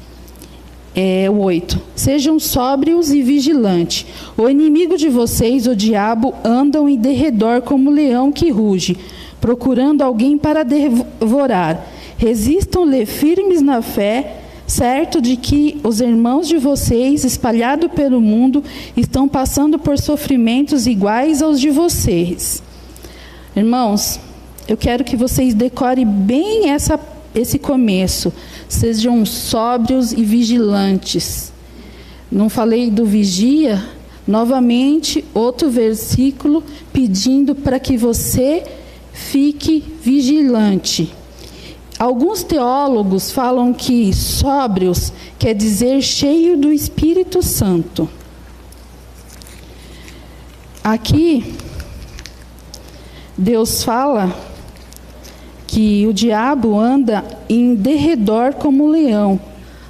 é, 1.00 1.30
o 1.30 1.38
8. 1.42 1.80
Sejam 1.96 2.40
sóbrios 2.40 3.12
e 3.12 3.22
vigilantes. 3.22 4.08
O 4.36 4.50
inimigo 4.50 4.98
de 4.98 5.10
vocês, 5.10 5.68
o 5.68 5.76
diabo, 5.76 6.34
andam 6.44 6.90
em 6.90 6.98
derredor 6.98 7.62
como 7.62 7.92
leão 7.92 8.32
que 8.32 8.50
ruge, 8.50 8.98
procurando 9.40 10.02
alguém 10.02 10.40
para 10.40 10.64
devorar. 10.64 11.86
Resistam-lhe 12.18 13.06
firmes 13.06 13.62
na 13.62 13.84
fé, 13.84 14.38
certo 14.66 15.22
de 15.22 15.38
que 15.38 15.80
os 15.84 16.02
irmãos 16.02 16.48
de 16.48 16.58
vocês, 16.58 17.24
espalhados 17.24 17.92
pelo 17.92 18.20
mundo, 18.20 18.64
estão 18.98 19.28
passando 19.28 19.78
por 19.78 20.00
sofrimentos 20.00 20.88
iguais 20.88 21.44
aos 21.44 21.62
de 21.62 21.70
vocês. 21.70 22.64
Irmãos, 23.56 24.20
eu 24.68 24.76
quero 24.76 25.04
que 25.04 25.16
vocês 25.16 25.54
decorem 25.54 26.08
bem 26.08 26.72
essa, 26.72 27.00
esse 27.34 27.60
começo. 27.60 28.32
Sejam 28.68 29.26
sóbrios 29.26 30.12
e 30.12 30.24
vigilantes. 30.24 31.52
Não 32.32 32.50
falei 32.50 32.90
do 32.90 33.06
vigia? 33.06 33.84
Novamente, 34.28 35.24
outro 35.34 35.70
versículo 35.70 36.62
pedindo 36.92 37.56
para 37.56 37.80
que 37.80 37.96
você 37.96 38.64
fique 39.14 39.84
vigilante. 40.02 41.14
Alguns 41.98 42.44
teólogos 42.44 43.32
falam 43.32 43.74
que 43.74 44.14
sóbrios 44.14 45.12
quer 45.40 45.56
dizer 45.56 46.02
cheio 46.02 46.58
do 46.58 46.72
Espírito 46.72 47.42
Santo. 47.42 48.08
Aqui, 50.84 51.56
Deus 53.38 53.84
fala 53.84 54.34
que 55.68 56.08
o 56.08 56.14
diabo 56.14 56.80
anda 56.80 57.24
em 57.50 57.76
derredor 57.76 58.54
como 58.54 58.86
um 58.86 58.90
leão. 58.90 59.40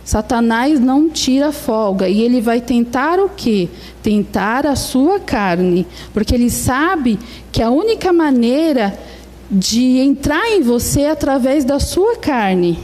Satanás 0.04 0.80
não 0.80 1.10
tira 1.10 1.52
folga 1.52 2.10
e 2.10 2.22
ele 2.22 2.42
vai 2.42 2.60
tentar 2.60 3.20
o 3.20 3.30
quê? 3.30 3.70
Tentar 4.02 4.66
a 4.66 4.76
sua 4.76 5.20
carne, 5.20 5.86
porque 6.14 6.34
ele 6.34 6.50
sabe 6.50 7.20
que 7.52 7.62
a 7.62 7.70
única 7.70 8.12
maneira 8.12 8.98
de 9.52 10.00
entrar 10.00 10.50
em 10.50 10.62
você 10.62 11.02
é 11.02 11.12
através 11.12 11.64
da 11.64 11.80
sua 11.80 12.16
carne. 12.16 12.80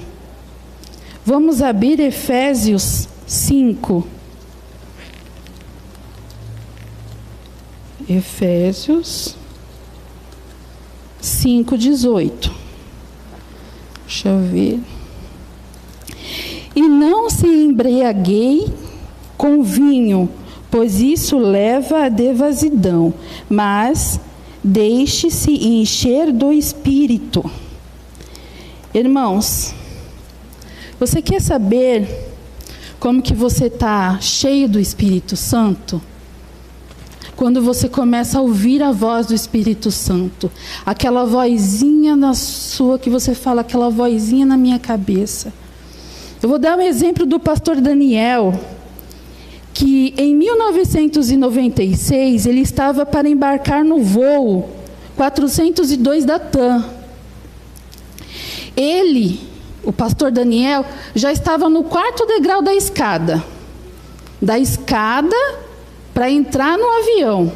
Vamos 1.26 1.62
abrir 1.62 2.00
Efésios 2.00 3.08
5. 3.26 4.06
Efésios 8.10 9.38
5, 11.22 11.78
18. 11.78 12.63
Deixa 14.14 14.30
eu 14.30 14.42
ver. 14.42 14.80
E 16.76 16.84
não 16.84 17.32
se 17.32 17.48
embriaguei 17.48 18.72
com 19.36 19.64
vinho, 19.64 20.30
pois 20.70 21.02
isso 21.02 21.40
leva 21.40 22.06
à 22.06 22.10
devassidão, 22.10 23.12
mas 23.50 24.20
deixe-se 24.64 25.52
encher 25.52 26.32
do 26.32 26.54
Espírito. 26.54 27.44
Irmãos, 28.94 29.74
você 31.00 31.20
quer 31.20 31.42
saber 31.42 32.08
como 33.00 33.20
que 33.20 33.34
você 33.34 33.66
está 33.66 34.20
cheio 34.22 34.70
do 34.70 34.80
Espírito 34.80 35.36
Santo? 35.36 36.00
Quando 37.36 37.62
você 37.62 37.90
começa 37.90 38.38
a 38.38 38.42
ouvir 38.42 38.84
a 38.84 38.92
voz 38.92 39.28
do 39.28 39.34
Espírito 39.34 39.90
Santo, 39.90 40.52
aquela 40.86 41.26
vozinha 41.26 42.16
na 42.16 42.34
sua 42.34 43.00
que 43.00 43.10
você 43.10 43.34
fala, 43.34 43.62
aquela 43.62 43.90
vozinha 43.90 44.46
na 44.46 44.56
minha 44.56 44.78
cabeça. 44.78 45.52
Eu 46.42 46.50
vou 46.50 46.60
dar 46.60 46.78
um 46.78 46.82
exemplo 46.82 47.26
do 47.26 47.40
pastor 47.40 47.82
Daniel, 47.82 48.54
que 49.74 50.14
em 50.18 50.36
1996 50.36 52.46
ele 52.46 52.62
estava 52.62 53.06
para 53.06 53.28
embarcar 53.28 53.84
no 53.84 54.04
voo 54.04 54.70
402 55.16 56.26
da 56.26 56.38
TAM. 56.38 56.86
Ele, 58.76 59.40
o 59.84 59.92
pastor 59.92 60.32
Daniel, 60.32 60.86
já 61.16 61.32
estava 61.32 61.70
no 61.70 61.84
quarto 61.84 62.26
degrau 62.26 62.62
da 62.62 62.76
escada. 62.76 63.44
Da 64.42 64.60
escada 64.60 65.36
para 66.14 66.30
entrar 66.30 66.78
no 66.78 66.90
avião. 67.00 67.52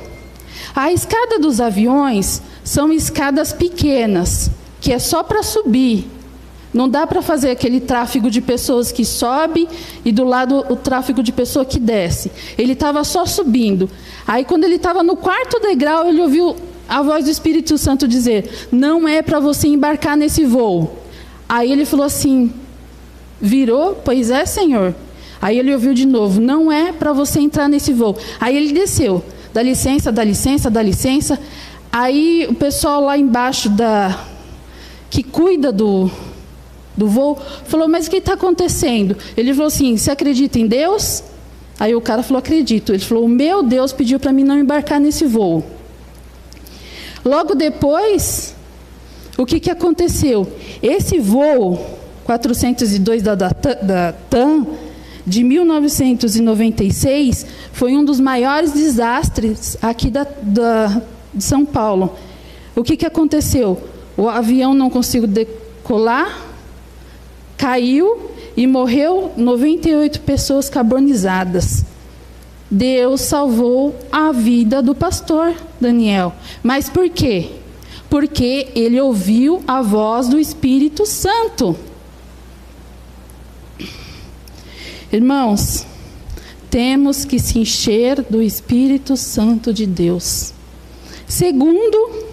A 0.76 0.92
escada 0.92 1.40
dos 1.40 1.62
aviões 1.62 2.42
são 2.64 2.92
escadas 2.92 3.54
pequenas, 3.54 4.50
que 4.82 4.92
é 4.92 5.00
só 5.00 5.24
para 5.24 5.44
subir. 5.44 6.08
Não 6.74 6.88
dá 6.90 7.08
para 7.08 7.22
fazer 7.22 7.50
aquele 7.50 7.80
tráfego 7.80 8.30
de 8.30 8.42
pessoas 8.42 8.92
que 8.92 9.06
sobe 9.06 9.68
e 10.04 10.12
do 10.12 10.24
lado 10.24 10.66
o 10.70 10.76
tráfego 10.76 11.24
de 11.24 11.32
pessoa 11.32 11.66
que 11.66 11.80
desce. 11.80 12.32
Ele 12.58 12.74
estava 12.74 13.04
só 13.04 13.26
subindo. 13.26 13.90
Aí 14.28 14.44
quando 14.44 14.66
ele 14.66 14.76
estava 14.76 15.02
no 15.02 15.16
quarto 15.16 15.60
degrau, 15.60 16.08
ele 16.08 16.22
ouviu 16.22 16.56
a 16.88 17.02
voz 17.02 17.26
do 17.26 17.32
Espírito 17.32 17.78
Santo 17.78 18.08
dizer: 18.08 18.68
"Não 18.72 19.08
é 19.08 19.22
para 19.22 19.40
você 19.40 19.68
embarcar 19.68 20.18
nesse 20.18 20.46
voo". 20.46 21.00
Aí 21.48 21.72
ele 21.72 21.86
falou 21.86 22.06
assim: 22.06 22.54
"Virou? 23.42 23.96
Pois 24.04 24.30
é, 24.30 24.46
Senhor". 24.46 24.94
Aí 25.42 25.58
ele 25.60 25.74
ouviu 25.74 25.94
de 25.94 26.06
novo: 26.06 26.40
"Não 26.42 26.72
é 26.72 26.92
para 26.92 27.14
você 27.14 27.40
entrar 27.40 27.68
nesse 27.68 27.94
voo". 27.94 28.18
Aí 28.40 28.56
ele 28.56 28.74
desceu: 28.74 29.24
"Dá 29.54 29.62
licença, 29.62 30.12
dá 30.12 30.24
licença, 30.24 30.70
dá 30.70 30.82
licença". 30.82 31.40
Aí 31.92 32.46
o 32.50 32.54
pessoal 32.54 33.02
lá 33.02 33.18
embaixo 33.18 33.70
da 33.70 34.26
que 35.10 35.24
cuida 35.24 35.72
do 35.72 36.12
do 36.98 37.08
voo, 37.08 37.38
falou: 37.66 37.88
Mas 37.88 38.08
o 38.08 38.10
que 38.10 38.18
está 38.18 38.34
acontecendo? 38.34 39.16
Ele 39.38 39.54
falou 39.54 39.68
assim: 39.68 39.96
Você 39.96 40.10
acredita 40.10 40.58
em 40.58 40.68
Deus? 40.68 41.24
Aí 41.80 41.94
o 41.96 42.02
cara 42.02 42.24
falou: 42.24 42.40
Acredito. 42.40 42.92
Ele 42.92 43.04
falou: 43.04 43.28
meu 43.28 43.62
Deus 43.62 43.94
pediu 43.94 44.20
para 44.20 44.34
mim 44.34 44.44
não 44.44 44.58
embarcar 44.58 45.00
nesse 45.00 45.26
voo. 45.26 45.64
Logo 47.24 47.54
depois, 47.54 48.56
o 49.38 49.46
que, 49.46 49.60
que 49.60 49.70
aconteceu? 49.70 50.52
Esse 50.82 51.20
voo 51.20 51.80
402 52.24 53.22
da, 53.22 53.36
da, 53.36 53.50
da 53.50 54.14
TAM, 54.30 54.66
de 55.28 55.44
1996, 55.44 57.46
foi 57.74 57.98
um 57.98 58.06
dos 58.06 58.18
maiores 58.18 58.72
desastres 58.72 59.76
aqui 59.82 60.10
da, 60.10 60.26
da, 60.42 61.02
de 61.34 61.44
São 61.44 61.66
Paulo. 61.66 62.16
O 62.74 62.82
que, 62.82 62.96
que 62.96 63.06
aconteceu? 63.06 63.78
O 64.16 64.30
avião 64.30 64.74
não 64.74 64.90
conseguiu 64.90 65.28
decolar, 65.28 66.46
caiu 67.58 68.32
e 68.56 68.66
morreu 68.66 69.34
98 69.36 70.22
pessoas 70.22 70.70
carbonizadas. 70.70 71.84
Deus 72.72 73.20
salvou 73.20 73.94
a 74.10 74.32
vida 74.32 74.82
do 74.82 74.96
pastor 74.96 75.54
Daniel. 75.80 76.34
Mas 76.64 76.90
por 76.90 77.10
quê? 77.10 77.50
Porque 78.10 78.70
ele 78.74 79.00
ouviu 79.02 79.62
a 79.68 79.82
voz 79.82 80.30
do 80.30 80.40
Espírito 80.40 81.06
Santo. 81.06 81.76
Irmãos, 85.12 85.86
temos 86.70 87.26
que 87.26 87.40
se 87.40 87.60
encher 87.60 88.22
do 88.24 88.42
Espírito 88.42 89.16
Santo 89.16 89.74
de 89.74 89.86
Deus. 89.86 90.54
Segundo, 91.28 92.26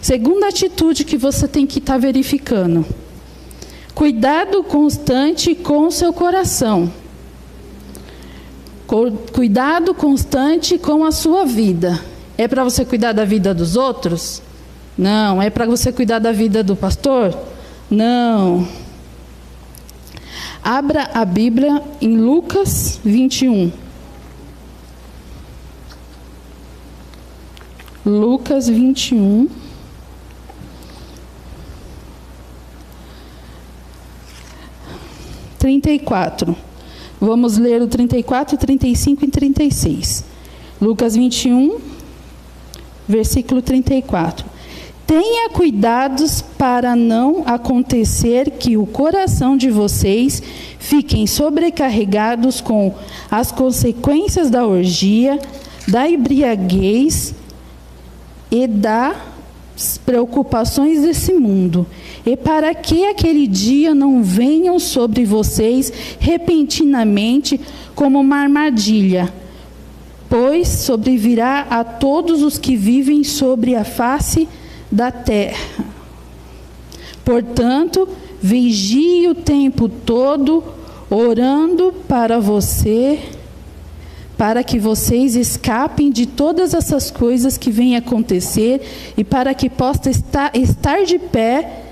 segunda 0.00 0.48
atitude 0.48 1.04
que 1.04 1.16
você 1.16 1.46
tem 1.48 1.66
que 1.66 1.78
estar 1.78 1.94
tá 1.94 1.98
verificando 1.98 2.84
Cuidado 3.96 4.62
constante 4.62 5.54
com 5.54 5.86
o 5.86 5.90
seu 5.90 6.12
coração. 6.12 6.92
Cuidado 9.32 9.94
constante 9.94 10.76
com 10.76 11.02
a 11.02 11.10
sua 11.10 11.46
vida. 11.46 11.98
É 12.36 12.46
para 12.46 12.62
você 12.62 12.84
cuidar 12.84 13.12
da 13.12 13.24
vida 13.24 13.54
dos 13.54 13.74
outros? 13.74 14.42
Não. 14.98 15.40
É 15.40 15.48
para 15.48 15.64
você 15.64 15.90
cuidar 15.90 16.18
da 16.18 16.30
vida 16.30 16.62
do 16.62 16.76
pastor? 16.76 17.34
Não. 17.90 18.68
Abra 20.68 21.10
a 21.14 21.24
Bíblia 21.24 21.80
em 22.00 22.16
Lucas 22.16 22.98
21. 23.04 23.70
Lucas 28.04 28.66
21. 28.66 29.48
34. 35.56 36.56
Vamos 37.20 37.58
ler 37.58 37.80
o 37.80 37.86
34, 37.86 38.58
35 38.58 39.24
e 39.24 39.28
36. 39.28 40.24
Lucas 40.80 41.14
21, 41.14 41.78
versículo 43.06 43.62
34. 43.62 44.55
Tenha 45.06 45.48
cuidados 45.50 46.42
para 46.42 46.96
não 46.96 47.44
acontecer 47.46 48.50
que 48.50 48.76
o 48.76 48.84
coração 48.84 49.56
de 49.56 49.70
vocês 49.70 50.42
fiquem 50.80 51.28
sobrecarregados 51.28 52.60
com 52.60 52.92
as 53.30 53.52
consequências 53.52 54.50
da 54.50 54.66
orgia, 54.66 55.38
da 55.86 56.10
embriaguez 56.10 57.32
e 58.50 58.66
das 58.66 59.96
preocupações 60.04 61.02
desse 61.02 61.32
mundo. 61.34 61.86
E 62.24 62.36
para 62.36 62.74
que 62.74 63.06
aquele 63.06 63.46
dia 63.46 63.94
não 63.94 64.24
venham 64.24 64.80
sobre 64.80 65.24
vocês 65.24 65.92
repentinamente 66.18 67.60
como 67.94 68.18
uma 68.18 68.38
armadilha, 68.38 69.32
pois 70.28 70.66
sobrevirá 70.66 71.64
a 71.70 71.84
todos 71.84 72.42
os 72.42 72.58
que 72.58 72.74
vivem 72.74 73.22
sobre 73.22 73.76
a 73.76 73.84
face 73.84 74.48
da 74.96 75.10
terra. 75.10 75.84
Portanto, 77.22 78.08
vigie 78.40 79.28
o 79.28 79.34
tempo 79.34 79.90
todo, 79.90 80.64
orando 81.10 81.92
para 82.08 82.40
você, 82.40 83.18
para 84.38 84.64
que 84.64 84.78
vocês 84.78 85.36
escapem 85.36 86.10
de 86.10 86.24
todas 86.24 86.72
essas 86.72 87.10
coisas 87.10 87.58
que 87.58 87.70
vêm 87.70 87.94
acontecer 87.94 89.12
e 89.18 89.22
para 89.22 89.52
que 89.52 89.68
possa 89.68 90.08
estar, 90.08 90.56
estar 90.56 91.04
de 91.04 91.18
pé 91.18 91.82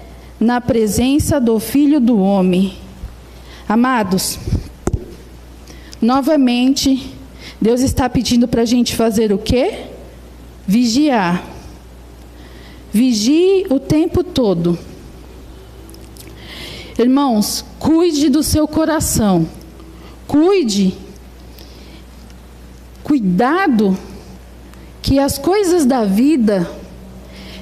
na 0.41 0.59
presença 0.59 1.39
do 1.39 1.61
Filho 1.61 2.01
do 2.01 2.19
Homem. 2.19 2.73
Amados, 3.69 4.39
novamente, 6.01 7.13
Deus 7.61 7.83
está 7.83 8.09
pedindo 8.09 8.49
para 8.49 8.63
a 8.63 8.67
gente 8.67 8.97
fazer 8.97 9.31
o 9.31 9.39
quê? 9.39 9.85
Vigiar. 10.67 11.54
Vigie 12.95 13.67
o 13.71 13.81
tempo 13.81 14.23
todo. 14.23 14.79
Irmãos, 16.97 17.65
cuide 17.81 18.29
do 18.29 18.41
seu 18.41 18.69
coração. 18.69 19.49
Cuide. 20.29 20.95
Cuidado 23.03 23.99
que 25.03 25.19
as 25.19 25.37
coisas 25.39 25.85
da 25.85 26.05
vida 26.05 26.71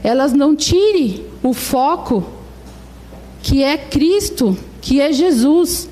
elas 0.04 0.34
não 0.34 0.54
tirem 0.54 1.24
o 1.42 1.54
foco 1.54 2.22
que 3.42 3.62
é 3.62 3.78
Cristo, 3.78 4.54
que 4.82 5.00
é 5.00 5.14
Jesus. 5.14 5.88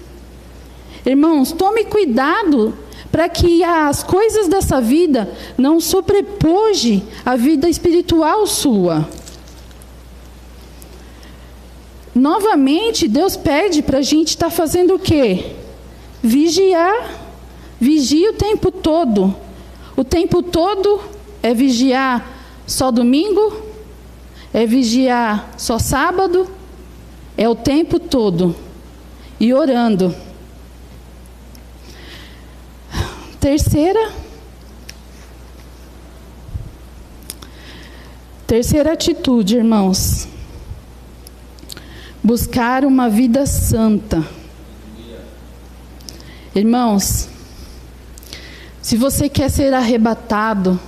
Irmãos, 1.06 1.50
tome 1.50 1.86
cuidado 1.86 2.74
para 3.10 3.26
que 3.26 3.64
as 3.64 4.02
coisas 4.02 4.48
dessa 4.48 4.82
vida 4.82 5.32
não 5.56 5.80
sobrepoje 5.80 7.02
a 7.24 7.36
vida 7.36 7.70
espiritual 7.70 8.46
sua. 8.46 9.08
Novamente, 12.14 13.06
Deus 13.06 13.36
pede 13.36 13.82
para 13.82 13.98
a 13.98 14.02
gente 14.02 14.28
estar 14.28 14.46
tá 14.46 14.50
fazendo 14.50 14.94
o 14.94 14.98
quê? 14.98 15.52
Vigiar. 16.22 17.18
Vigie 17.80 18.28
o 18.28 18.34
tempo 18.34 18.70
todo. 18.70 19.34
O 19.96 20.04
tempo 20.04 20.42
todo 20.42 21.00
é 21.42 21.54
vigiar 21.54 22.26
só 22.66 22.90
domingo? 22.90 23.62
É 24.52 24.66
vigiar 24.66 25.54
só 25.56 25.78
sábado? 25.78 26.50
É 27.36 27.48
o 27.48 27.54
tempo 27.54 27.98
todo. 27.98 28.54
E 29.38 29.54
orando. 29.54 30.14
Terceira. 33.38 34.10
Terceira 38.46 38.92
atitude, 38.92 39.56
irmãos. 39.56 40.28
Buscar 42.22 42.84
uma 42.84 43.08
vida 43.08 43.46
santa. 43.46 44.22
Irmãos, 46.54 47.28
se 48.82 48.96
você 48.96 49.28
quer 49.28 49.50
ser 49.50 49.72
arrebatado, 49.72 50.78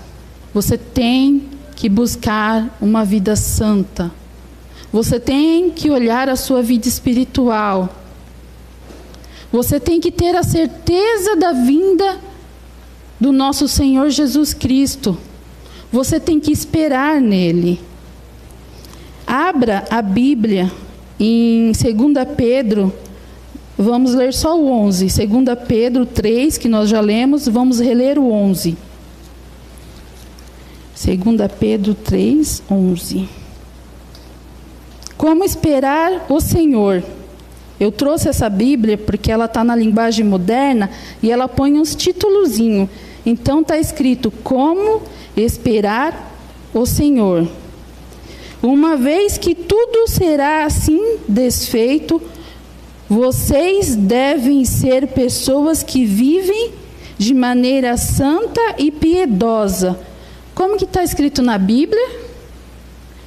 você 0.52 0.76
tem 0.76 1.48
que 1.76 1.88
buscar 1.88 2.76
uma 2.80 3.04
vida 3.04 3.34
santa. 3.36 4.10
Você 4.92 5.18
tem 5.18 5.70
que 5.70 5.90
olhar 5.90 6.28
a 6.28 6.36
sua 6.36 6.62
vida 6.62 6.86
espiritual. 6.86 7.88
Você 9.50 9.80
tem 9.80 10.00
que 10.00 10.10
ter 10.10 10.36
a 10.36 10.42
certeza 10.42 11.36
da 11.36 11.52
vinda 11.52 12.20
do 13.18 13.32
nosso 13.32 13.68
Senhor 13.68 14.10
Jesus 14.10 14.52
Cristo. 14.52 15.16
Você 15.90 16.18
tem 16.18 16.40
que 16.40 16.50
esperar 16.50 17.20
nele. 17.20 17.80
Abra 19.26 19.84
a 19.90 20.02
Bíblia 20.02 20.70
em 21.18 21.72
2 21.72 22.28
Pedro, 22.36 22.92
vamos 23.76 24.14
ler 24.14 24.32
só 24.32 24.58
o 24.58 24.70
11. 24.70 25.06
2 25.06 25.58
Pedro 25.66 26.06
3, 26.06 26.58
que 26.58 26.68
nós 26.68 26.88
já 26.88 27.00
lemos, 27.00 27.46
vamos 27.48 27.80
reler 27.80 28.18
o 28.18 28.30
11. 28.30 28.76
2 31.04 31.52
Pedro 31.58 31.94
3, 31.94 32.62
11. 32.70 33.28
Como 35.16 35.44
esperar 35.44 36.26
o 36.28 36.40
Senhor? 36.40 37.02
Eu 37.78 37.90
trouxe 37.90 38.28
essa 38.28 38.48
Bíblia 38.48 38.96
porque 38.96 39.30
ela 39.30 39.46
está 39.46 39.64
na 39.64 39.74
linguagem 39.74 40.24
moderna 40.24 40.90
e 41.22 41.30
ela 41.30 41.48
põe 41.48 41.72
uns 41.74 41.94
títulozinhos. 41.96 42.88
Então 43.24 43.60
está 43.60 43.78
escrito: 43.78 44.30
Como 44.44 45.02
esperar 45.36 46.32
o 46.74 46.86
Senhor. 46.86 47.48
Uma 48.62 48.96
vez 48.96 49.36
que 49.36 49.56
tudo 49.56 50.08
será 50.08 50.64
assim 50.64 51.18
desfeito, 51.26 52.22
vocês 53.08 53.96
devem 53.96 54.64
ser 54.64 55.08
pessoas 55.08 55.82
que 55.82 56.04
vivem 56.04 56.72
de 57.18 57.34
maneira 57.34 57.96
santa 57.96 58.60
e 58.78 58.92
piedosa. 58.92 59.98
Como 60.54 60.76
que 60.76 60.84
está 60.84 61.02
escrito 61.02 61.42
na 61.42 61.58
Bíblia? 61.58 62.20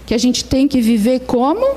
Que 0.06 0.14
a 0.14 0.18
gente 0.18 0.46
tem 0.46 0.70
que 0.70 0.80
viver 0.80 1.22
como? 1.22 1.76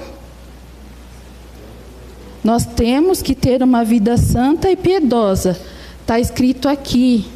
Nós 2.45 2.65
temos 2.65 3.21
que 3.21 3.35
ter 3.35 3.61
uma 3.63 3.85
vida 3.85 4.17
santa 4.17 4.71
e 4.71 4.77
piedosa. 4.77 5.61
Está 6.01 6.21
escrito 6.21 6.69
aqui. 6.69 7.27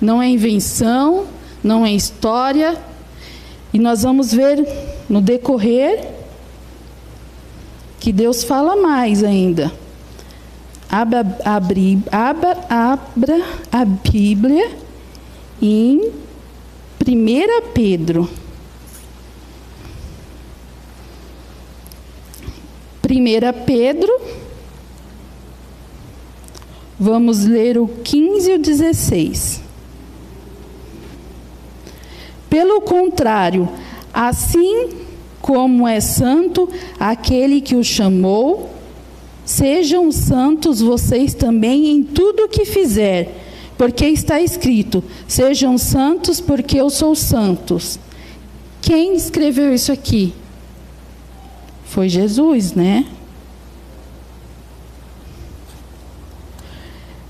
Não 0.00 0.22
é 0.22 0.28
invenção, 0.28 1.26
não 1.62 1.84
é 1.84 1.92
história. 1.92 2.80
E 3.72 3.78
nós 3.78 4.02
vamos 4.02 4.32
ver 4.32 4.93
no 5.08 5.20
decorrer 5.20 6.12
que 8.00 8.12
Deus 8.12 8.44
fala 8.44 8.76
mais 8.76 9.24
ainda. 9.24 9.72
Abra, 10.90 11.38
abri, 11.44 11.98
abra, 12.12 12.66
abra 12.68 13.42
a 13.72 13.84
Bíblia 13.84 14.70
em 15.60 16.12
1 17.06 17.72
Pedro. 17.72 18.28
1 23.08 23.64
Pedro, 23.64 24.20
vamos 26.98 27.44
ler 27.44 27.78
o 27.78 27.86
15 27.86 28.50
e 28.50 28.54
o 28.54 28.58
16. 28.58 29.62
Pelo 32.48 32.80
contrário, 32.82 33.68
assim 34.14 34.90
como 35.42 35.86
é 35.86 36.00
santo 36.00 36.68
aquele 36.98 37.60
que 37.60 37.74
o 37.74 37.82
chamou, 37.82 38.70
sejam 39.44 40.10
santos 40.12 40.80
vocês 40.80 41.34
também 41.34 41.90
em 41.90 42.02
tudo 42.02 42.44
o 42.44 42.48
que 42.48 42.64
fizer, 42.64 43.36
porque 43.76 44.06
está 44.06 44.40
escrito: 44.40 45.02
sejam 45.26 45.76
santos, 45.76 46.40
porque 46.40 46.80
eu 46.80 46.88
sou 46.88 47.14
santos. 47.16 47.98
Quem 48.80 49.16
escreveu 49.16 49.74
isso 49.74 49.90
aqui? 49.90 50.32
Foi 51.84 52.08
Jesus, 52.08 52.72
né? 52.72 53.04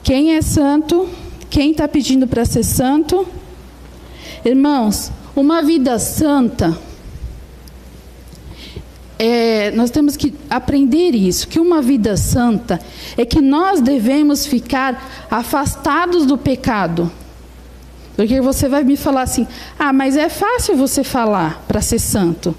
Quem 0.03 0.37
é 0.37 0.43
santo? 0.43 1.09
Quem 1.49 1.71
está 1.71 1.89
pedindo 1.89 2.27
para 2.27 2.45
ser 2.45 2.63
santo? 2.63 3.27
Irmãos, 4.45 5.11
uma 5.37 5.63
vida 5.63 5.99
santa, 5.99 6.79
é, 9.19 9.71
nós 9.73 9.91
temos 9.91 10.17
que 10.17 10.35
aprender 10.51 11.15
isso, 11.15 11.49
que 11.49 11.61
uma 11.61 11.81
vida 11.81 12.17
santa 12.17 12.81
é 13.17 13.25
que 13.25 13.41
nós 13.41 13.81
devemos 13.81 14.47
ficar 14.47 15.27
afastados 15.31 16.27
do 16.27 16.37
pecado. 16.37 17.11
Porque 18.17 18.41
você 18.41 18.69
vai 18.69 18.85
me 18.85 18.97
falar 18.97 19.23
assim: 19.23 19.47
ah, 19.79 19.93
mas 19.93 20.17
é 20.17 20.29
fácil 20.29 20.77
você 20.77 21.03
falar 21.03 21.65
para 21.67 21.81
ser 21.81 21.99
santo. 21.99 22.55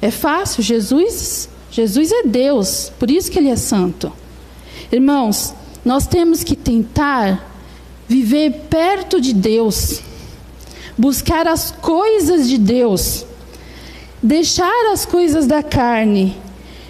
É 0.00 0.10
fácil, 0.10 0.62
Jesus, 0.62 1.48
Jesus 1.70 2.12
é 2.12 2.22
Deus, 2.24 2.92
por 2.98 3.10
isso 3.10 3.30
que 3.30 3.38
ele 3.38 3.48
é 3.48 3.56
santo. 3.56 4.12
Irmãos, 4.92 5.54
nós 5.84 6.06
temos 6.06 6.44
que 6.44 6.54
tentar 6.54 7.50
viver 8.06 8.66
perto 8.68 9.20
de 9.20 9.32
Deus 9.32 10.00
buscar 10.96 11.46
as 11.46 11.70
coisas 11.70 12.48
de 12.48 12.58
Deus, 12.58 13.26
deixar 14.22 14.92
as 14.92 15.04
coisas 15.04 15.46
da 15.46 15.62
carne. 15.62 16.36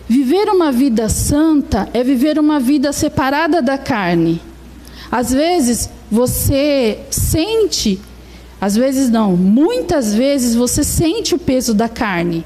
Viver 0.07 0.49
uma 0.51 0.71
vida 0.71 1.09
santa 1.09 1.88
é 1.95 2.05
viver 2.05 2.38
uma 2.38 2.61
vida 2.61 2.93
separada 2.93 3.62
da 3.62 3.79
carne. 3.79 4.40
Às 5.11 5.33
vezes 5.33 5.88
você 6.11 6.99
sente, 7.11 7.99
às 8.61 8.77
vezes 8.77 9.09
não, 9.09 9.37
muitas 9.37 10.14
vezes 10.14 10.55
você 10.55 10.85
sente 10.85 11.35
o 11.35 11.38
peso 11.38 11.73
da 11.73 11.88
carne. 11.88 12.45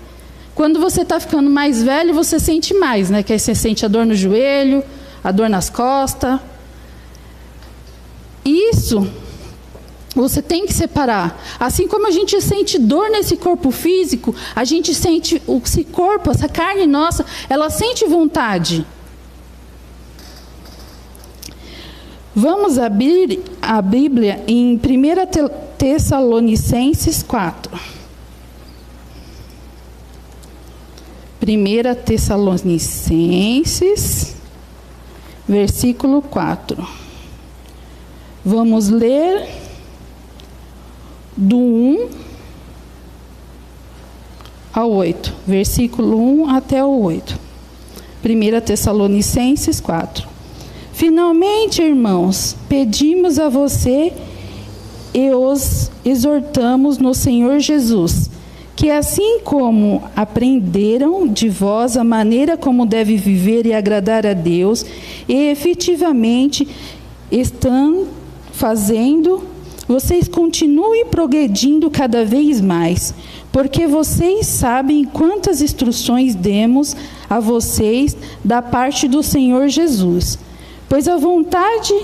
Quando 0.55 0.81
você 0.81 1.03
está 1.03 1.19
ficando 1.21 1.51
mais 1.51 1.83
velho, 1.83 2.15
você 2.15 2.39
sente 2.39 2.75
mais, 2.75 3.11
né? 3.11 3.23
Que 3.23 3.33
aí 3.33 3.39
você 3.39 3.55
sente 3.55 3.85
a 3.85 3.89
dor 3.89 4.07
no 4.07 4.15
joelho, 4.15 4.83
a 5.23 5.31
dor 5.31 5.49
nas 5.49 5.71
costas. 5.71 6.41
Isso 8.45 9.07
você 10.15 10.43
tem 10.43 10.67
que 10.67 10.73
separar. 10.73 11.41
Assim 11.59 11.87
como 11.87 12.07
a 12.07 12.11
gente 12.11 12.41
sente 12.41 12.79
dor 12.79 13.11
nesse 13.11 13.37
corpo 13.37 13.71
físico, 13.71 14.35
a 14.55 14.65
gente 14.65 14.95
sente 14.95 15.43
esse 15.65 15.85
corpo, 15.85 16.31
essa 16.31 16.49
carne 16.49 16.87
nossa, 16.87 17.27
ela 17.49 17.71
sente 17.71 18.07
vontade. 18.07 18.87
Vamos 22.35 22.79
abrir 22.79 23.41
a 23.61 23.83
Bíblia 23.83 24.43
em 24.47 24.77
1 24.77 24.79
Tessalonicenses 25.77 27.23
4. 27.23 27.79
1 31.41 31.95
Tessalonicenses, 32.05 34.35
versículo 35.49 36.23
4. 36.23 36.87
Vamos 38.45 38.89
ler 38.89 39.68
do 41.39 41.57
1 41.57 42.09
ao 44.75 44.91
8, 44.91 45.33
versículo 45.47 46.19
1 46.43 46.51
até 46.51 46.85
o 46.85 47.01
8. 47.03 47.39
1 48.25 48.61
Tessalonicenses 48.61 49.81
4. 49.81 50.29
Finalmente, 50.93 51.81
irmãos, 51.81 52.57
pedimos 52.69 53.39
a 53.39 53.49
você 53.49 54.13
e 55.15 55.31
os 55.31 55.93
exortamos 56.05 56.99
no 56.99 57.15
Senhor 57.15 57.61
Jesus, 57.61 58.29
que 58.75 58.91
assim 58.91 59.39
como 59.45 60.03
aprenderam 60.17 61.27
de 61.29 61.49
vós 61.49 61.97
a 61.97 62.03
maneira 62.03 62.57
como 62.57 62.85
deve 62.85 63.17
viver 63.17 63.65
e 63.65 63.73
agradar 63.73 64.27
a 64.27 64.33
Deus, 64.33 64.85
e 65.29 65.51
efetivamente 65.51 66.67
estão 67.31 68.09
fazendo, 68.53 69.45
vocês 69.89 70.29
continuem 70.29 71.07
progredindo 71.07 71.91
cada 71.91 72.23
vez 72.23 72.61
mais, 72.61 73.15
porque 73.51 73.87
vocês 73.87 74.47
sabem 74.47 75.05
quantas 75.05 75.63
instruções 75.63 76.35
demos 76.35 76.95
a 77.29 77.41
vocês 77.41 78.15
da 78.45 78.61
parte 78.61 79.09
do 79.09 79.23
Senhor 79.23 79.69
Jesus. 79.69 80.39
Pois 80.89 81.09
a 81.09 81.17
vontade 81.17 81.95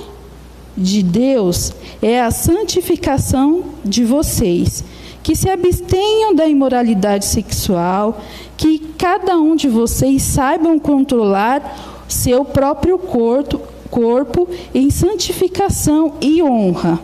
de 0.76 1.02
Deus 1.02 1.72
é 2.00 2.20
a 2.22 2.30
santificação 2.30 3.62
de 3.84 4.02
vocês, 4.02 4.82
que 5.22 5.36
se 5.36 5.48
abstenham 5.48 6.34
da 6.34 6.46
imoralidade 6.46 7.26
sexual, 7.26 8.20
que 8.56 8.78
cada 8.98 9.36
um 9.38 9.54
de 9.54 9.68
vocês 9.68 10.22
saibam 10.22 10.78
controlar 10.78 12.04
seu 12.08 12.44
próprio 12.44 12.98
corpo, 12.98 13.60
corpo 13.90 14.48
em 14.74 14.90
santificação 14.90 16.14
e 16.20 16.42
honra, 16.42 17.00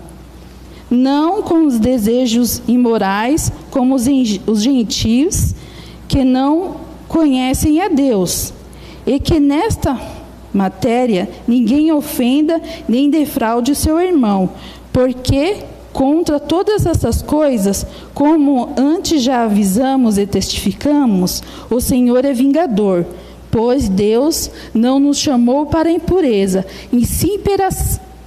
não 0.91 1.43
com 1.43 1.67
os 1.67 1.79
desejos 1.79 2.61
imorais, 2.67 3.53
como 3.71 3.95
os 3.95 4.63
gentios 4.63 5.55
que 6.09 6.25
não 6.25 6.77
conhecem 7.07 7.81
a 7.81 7.89
Deus, 7.89 8.53
e 9.07 9.21
que 9.21 9.39
nesta 9.39 9.99
matéria 10.53 11.31
ninguém 11.47 11.93
ofenda 11.93 12.61
nem 12.89 13.09
defraude 13.09 13.75
seu 13.75 14.01
irmão, 14.01 14.51
porque 14.93 15.59
contra 15.93 16.39
todas 16.39 16.87
essas 16.87 17.23
coisas, 17.23 17.87
como 18.15 18.71
antes 18.77 19.23
já 19.23 19.45
avisamos 19.45 20.19
e 20.19 20.27
testificamos, 20.27 21.43
o 21.69 21.81
Senhor 21.81 22.25
é 22.25 22.33
vingador, 22.33 23.05
pois 23.51 23.89
Deus 23.89 24.51
não 24.73 25.01
nos 25.01 25.19
chamou 25.19 25.67
para 25.67 25.91
impureza, 25.91 26.65
e 26.93 27.05
sim 27.05 27.39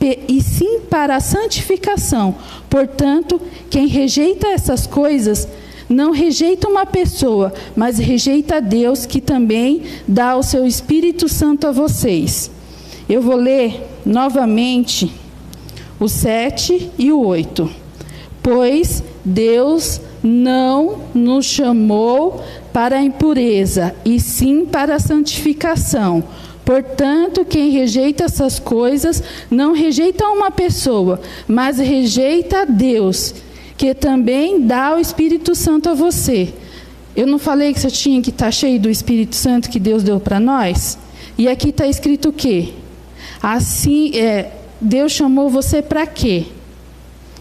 e 0.06 0.42
sim 0.42 0.82
para 0.89 1.16
a 1.16 1.20
santificação. 1.20 2.36
Portanto, 2.70 3.42
quem 3.70 3.88
rejeita 3.88 4.48
essas 4.48 4.86
coisas, 4.88 5.48
não 5.89 6.12
rejeita 6.12 6.68
uma 6.68 6.86
pessoa, 6.86 7.54
mas 7.76 7.98
rejeita 8.00 8.62
Deus 8.62 9.06
que 9.06 9.22
também 9.22 9.84
dá 10.08 10.36
o 10.36 10.44
seu 10.44 10.66
Espírito 10.66 11.28
Santo 11.30 11.68
a 11.68 11.72
vocês. 11.72 12.50
Eu 13.08 13.22
vou 13.22 13.36
ler 13.36 13.82
novamente 14.06 15.12
o 16.00 16.08
7 16.08 16.92
e 16.98 17.12
o 17.12 17.26
8. 17.26 17.70
Pois 18.42 19.04
Deus 19.24 20.02
não 20.22 21.00
nos 21.13 21.46
chamou 21.46 22.42
para 22.72 22.98
a 22.98 23.04
impureza, 23.04 23.94
e 24.04 24.20
sim 24.20 24.66
para 24.66 24.96
a 24.96 25.00
santificação. 25.00 26.24
Portanto, 26.65 27.43
quem 27.43 27.71
rejeita 27.71 28.23
essas 28.23 28.58
coisas 28.58 29.21
não 29.52 29.73
rejeita 29.73 30.26
uma 30.28 30.49
pessoa, 30.49 31.19
mas 31.47 31.78
rejeita 31.78 32.65
Deus 32.65 33.36
que 33.78 33.93
também 33.93 34.62
dá 34.65 34.95
o 34.95 34.99
Espírito 34.99 35.56
Santo 35.56 35.89
a 35.89 35.93
você. 35.93 36.54
Eu 37.15 37.28
não 37.28 37.38
falei 37.38 37.73
que 37.73 37.80
você 37.80 37.91
tinha 37.91 38.21
que 38.21 38.30
estar 38.30 38.45
tá 38.45 38.52
cheio 38.52 38.80
do 38.80 38.89
Espírito 38.89 39.36
Santo 39.36 39.69
que 39.69 39.80
Deus 39.80 40.04
deu 40.04 40.19
para 40.19 40.39
nós? 40.39 40.97
E 41.38 41.47
aqui 41.47 41.69
está 41.69 41.86
escrito 41.86 42.30
o 42.30 42.34
quê? 42.34 42.69
Assim, 43.41 44.15
é, 44.17 44.52
Deus 44.80 45.12
chamou 45.12 45.49
você 45.49 45.82
para 45.82 46.08
quê? 46.08 46.45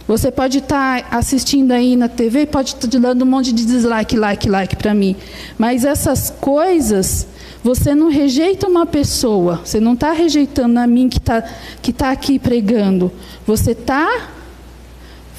Você 0.06 0.30
pode 0.30 0.58
estar 0.58 1.02
tá 1.02 1.16
assistindo 1.16 1.72
aí 1.72 1.96
na 1.96 2.08
TV, 2.08 2.44
pode 2.44 2.70
estar 2.70 2.88
tá 2.88 2.98
dando 2.98 3.22
um 3.22 3.26
monte 3.26 3.52
de 3.52 3.64
dislike, 3.64 4.16
like, 4.16 4.48
like 4.48 4.76
para 4.76 4.92
mim. 4.92 5.16
Mas 5.56 5.84
essas 5.84 6.28
coisas, 6.28 7.26
você 7.62 7.94
não 7.94 8.08
rejeita 8.08 8.66
uma 8.66 8.84
pessoa. 8.84 9.60
Você 9.64 9.78
não 9.78 9.94
está 9.94 10.12
rejeitando 10.12 10.78
a 10.78 10.86
mim 10.86 11.08
que 11.08 11.18
está 11.18 11.42
que 11.80 11.92
tá 11.92 12.10
aqui 12.10 12.38
pregando. 12.38 13.12
Você 13.46 13.72
está 13.72 14.30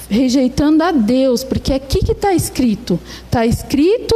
rejeitando 0.08 0.82
a 0.82 0.90
Deus, 0.92 1.44
porque 1.44 1.72
aqui 1.72 2.04
que 2.04 2.12
está 2.12 2.34
escrito. 2.34 2.98
Está 3.26 3.44
escrito 3.44 4.14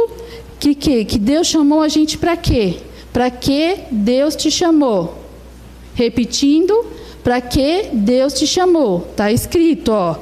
que, 0.59 0.75
que, 0.75 1.05
que 1.05 1.19
Deus 1.19 1.47
chamou 1.47 1.81
a 1.81 1.87
gente 1.87 2.17
para 2.17 2.35
quê? 2.35 2.77
Para 3.13 3.29
que 3.29 3.77
Deus 3.91 4.35
te 4.35 4.51
chamou? 4.51 5.17
Repetindo, 5.95 6.85
para 7.23 7.41
que 7.41 7.89
Deus 7.93 8.33
te 8.33 8.47
chamou? 8.47 9.07
Está 9.11 9.31
escrito, 9.31 9.91
ó. 9.91 10.15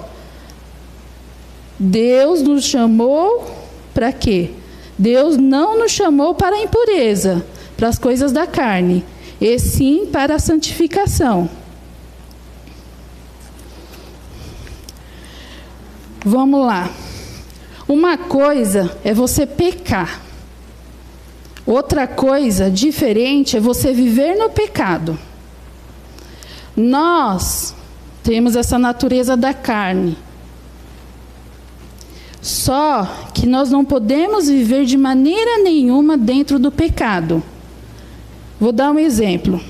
Deus 1.80 2.42
nos 2.42 2.66
chamou 2.66 3.46
para 3.94 4.12
quê? 4.12 4.52
Deus 4.98 5.38
não 5.38 5.78
nos 5.78 5.92
chamou 5.92 6.34
para 6.34 6.56
a 6.56 6.62
impureza, 6.62 7.46
para 7.78 7.88
as 7.88 8.00
coisas 8.00 8.32
da 8.32 8.48
carne, 8.48 9.06
e 9.40 9.58
sim 9.60 10.08
para 10.12 10.36
a 10.36 10.40
santificação. 10.40 11.48
Vamos 16.26 16.66
lá. 16.66 16.90
Uma 17.88 18.18
coisa 18.18 18.98
é 19.04 19.14
você 19.14 19.46
pecar. 19.46 20.22
Outra 21.66 22.08
coisa 22.08 22.70
diferente 22.70 23.56
é 23.56 23.60
você 23.60 23.94
viver 23.94 24.36
no 24.36 24.50
pecado. 24.50 25.18
Nós 26.76 27.76
temos 28.24 28.56
essa 28.56 28.78
natureza 28.80 29.38
da 29.38 29.54
carne. 29.54 30.18
Só 32.42 33.06
que 33.34 33.46
nós 33.46 33.70
não 33.70 33.86
podemos 33.86 34.50
viver 34.50 34.86
de 34.86 34.98
maneira 34.98 35.64
nenhuma 35.64 36.18
dentro 36.18 36.58
do 36.58 36.72
pecado. 36.72 37.44
Vou 38.60 38.72
dar 38.72 38.92
um 38.92 39.00
exemplo. 39.00 39.62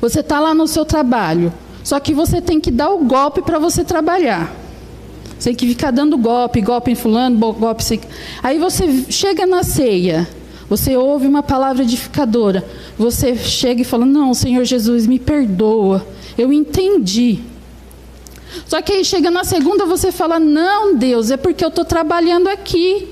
Você 0.00 0.20
está 0.20 0.38
lá 0.40 0.54
no 0.54 0.66
seu 0.66 0.84
trabalho, 0.84 1.52
só 1.82 1.98
que 1.98 2.14
você 2.14 2.40
tem 2.40 2.60
que 2.60 2.70
dar 2.70 2.90
o 2.90 3.04
golpe 3.04 3.42
para 3.42 3.58
você 3.58 3.84
trabalhar. 3.84 4.54
Você 5.38 5.50
tem 5.50 5.56
que 5.56 5.68
ficar 5.68 5.90
dando 5.90 6.18
golpe, 6.18 6.60
golpe 6.60 6.90
em 6.90 6.94
fulano, 6.94 7.36
golpe... 7.36 8.00
Aí 8.42 8.58
você 8.58 9.04
chega 9.10 9.46
na 9.46 9.62
ceia, 9.62 10.28
você 10.68 10.96
ouve 10.96 11.26
uma 11.26 11.42
palavra 11.42 11.82
edificadora, 11.82 12.64
você 12.98 13.36
chega 13.36 13.82
e 13.82 13.84
fala, 13.84 14.04
não, 14.04 14.34
Senhor 14.34 14.64
Jesus, 14.64 15.06
me 15.06 15.18
perdoa, 15.18 16.06
eu 16.36 16.52
entendi. 16.52 17.40
Só 18.66 18.82
que 18.82 18.92
aí 18.92 19.04
chega 19.04 19.30
na 19.30 19.44
segunda, 19.44 19.86
você 19.86 20.10
fala, 20.10 20.40
não, 20.40 20.96
Deus, 20.96 21.30
é 21.30 21.36
porque 21.36 21.64
eu 21.64 21.68
estou 21.68 21.84
trabalhando 21.84 22.48
aqui. 22.48 23.08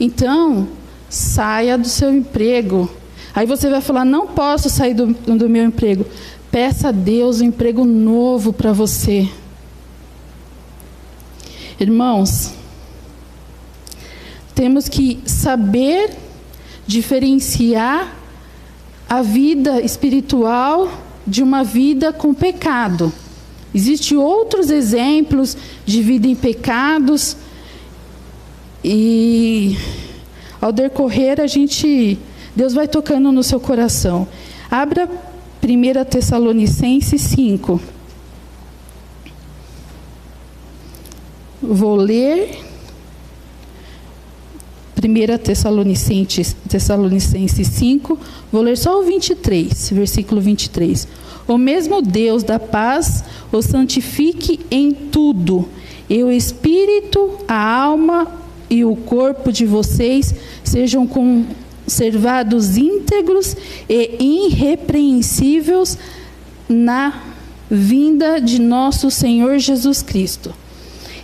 Então, 0.00 0.68
saia 1.08 1.76
do 1.76 1.88
seu 1.88 2.12
emprego. 2.12 2.90
Aí 3.34 3.46
você 3.46 3.70
vai 3.70 3.80
falar, 3.80 4.04
não 4.04 4.26
posso 4.26 4.68
sair 4.68 4.94
do, 4.94 5.06
do 5.06 5.48
meu 5.48 5.64
emprego. 5.64 6.04
Peça 6.50 6.88
a 6.88 6.92
Deus 6.92 7.40
um 7.40 7.44
emprego 7.44 7.84
novo 7.84 8.52
para 8.52 8.72
você. 8.72 9.28
Irmãos, 11.80 12.52
temos 14.54 14.88
que 14.88 15.20
saber 15.24 16.10
diferenciar 16.86 18.14
a 19.08 19.22
vida 19.22 19.80
espiritual 19.80 20.90
de 21.26 21.42
uma 21.42 21.64
vida 21.64 22.12
com 22.12 22.34
pecado. 22.34 23.12
Existem 23.74 24.18
outros 24.18 24.70
exemplos 24.70 25.56
de 25.86 26.02
vida 26.02 26.26
em 26.26 26.34
pecados 26.34 27.36
e 28.84 29.76
ao 30.60 30.70
decorrer 30.70 31.40
a 31.40 31.46
gente 31.46 32.18
Deus 32.54 32.74
vai 32.74 32.86
tocando 32.86 33.32
no 33.32 33.42
seu 33.42 33.58
coração. 33.58 34.28
Abra 34.70 35.08
1 35.62 36.04
Tessalonicenses 36.04 37.22
5. 37.22 37.80
Vou 41.62 41.94
ler 41.94 42.58
1 45.04 45.38
Tessalonicenses, 45.38 46.54
Tessalonicenses 46.68 47.66
5, 47.66 48.18
vou 48.52 48.62
ler 48.62 48.78
só 48.78 49.00
o 49.00 49.04
23, 49.04 49.90
versículo 49.90 50.40
23. 50.40 51.08
O 51.48 51.58
mesmo 51.58 52.00
Deus 52.00 52.44
da 52.44 52.58
paz 52.58 53.24
o 53.50 53.60
santifique 53.60 54.60
em 54.70 54.92
tudo, 54.92 55.68
e 56.08 56.22
o 56.22 56.30
espírito, 56.30 57.38
a 57.48 57.82
alma 57.82 58.28
e 58.70 58.84
o 58.84 58.94
corpo 58.94 59.50
de 59.50 59.66
vocês 59.66 60.34
sejam 60.62 61.06
conservados 61.84 62.76
íntegros 62.76 63.56
e 63.88 64.46
irrepreensíveis 64.46 65.98
na 66.68 67.22
vinda 67.70 68.40
de 68.40 68.60
nosso 68.60 69.10
Senhor 69.10 69.58
Jesus 69.58 70.02
Cristo. 70.02 70.54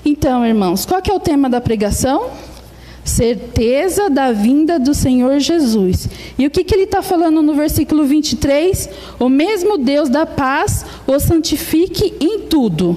Então, 0.05 0.45
irmãos, 0.45 0.87
qual 0.87 1.03
é 1.07 1.13
o 1.13 1.21
tema 1.21 1.49
da 1.49 1.61
pregação? 1.61 2.31
Certeza 3.05 4.11
da 4.11 4.33
vinda 4.33 4.79
do 4.79 4.95
Senhor 4.95 5.39
Jesus. 5.39 6.09
E 6.39 6.47
o 6.47 6.51
que, 6.51 6.65
que 6.65 6.75
ele 6.75 6.85
está 6.85 7.03
falando 7.03 7.43
no 7.43 7.55
versículo 7.55 8.05
23? 8.05 8.89
O 9.19 9.29
mesmo 9.29 9.79
Deus 9.79 10.09
da 10.09 10.27
paz 10.27 10.85
o 11.07 11.19
santifique 11.19 12.15
em 12.21 12.41
tudo. 12.41 12.97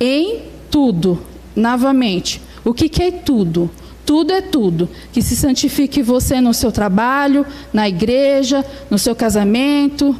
Em 0.00 0.42
tudo. 0.70 1.18
Novamente. 1.54 2.40
O 2.64 2.74
que, 2.74 2.88
que 2.88 3.02
é 3.02 3.10
tudo? 3.10 3.70
Tudo 4.06 4.32
é 4.32 4.40
tudo. 4.40 4.88
Que 5.12 5.20
se 5.20 5.34
santifique 5.34 6.00
você 6.00 6.40
no 6.40 6.54
seu 6.54 6.70
trabalho, 6.70 7.44
na 7.72 7.88
igreja, 7.88 8.64
no 8.88 8.98
seu 8.98 9.14
casamento, 9.16 10.16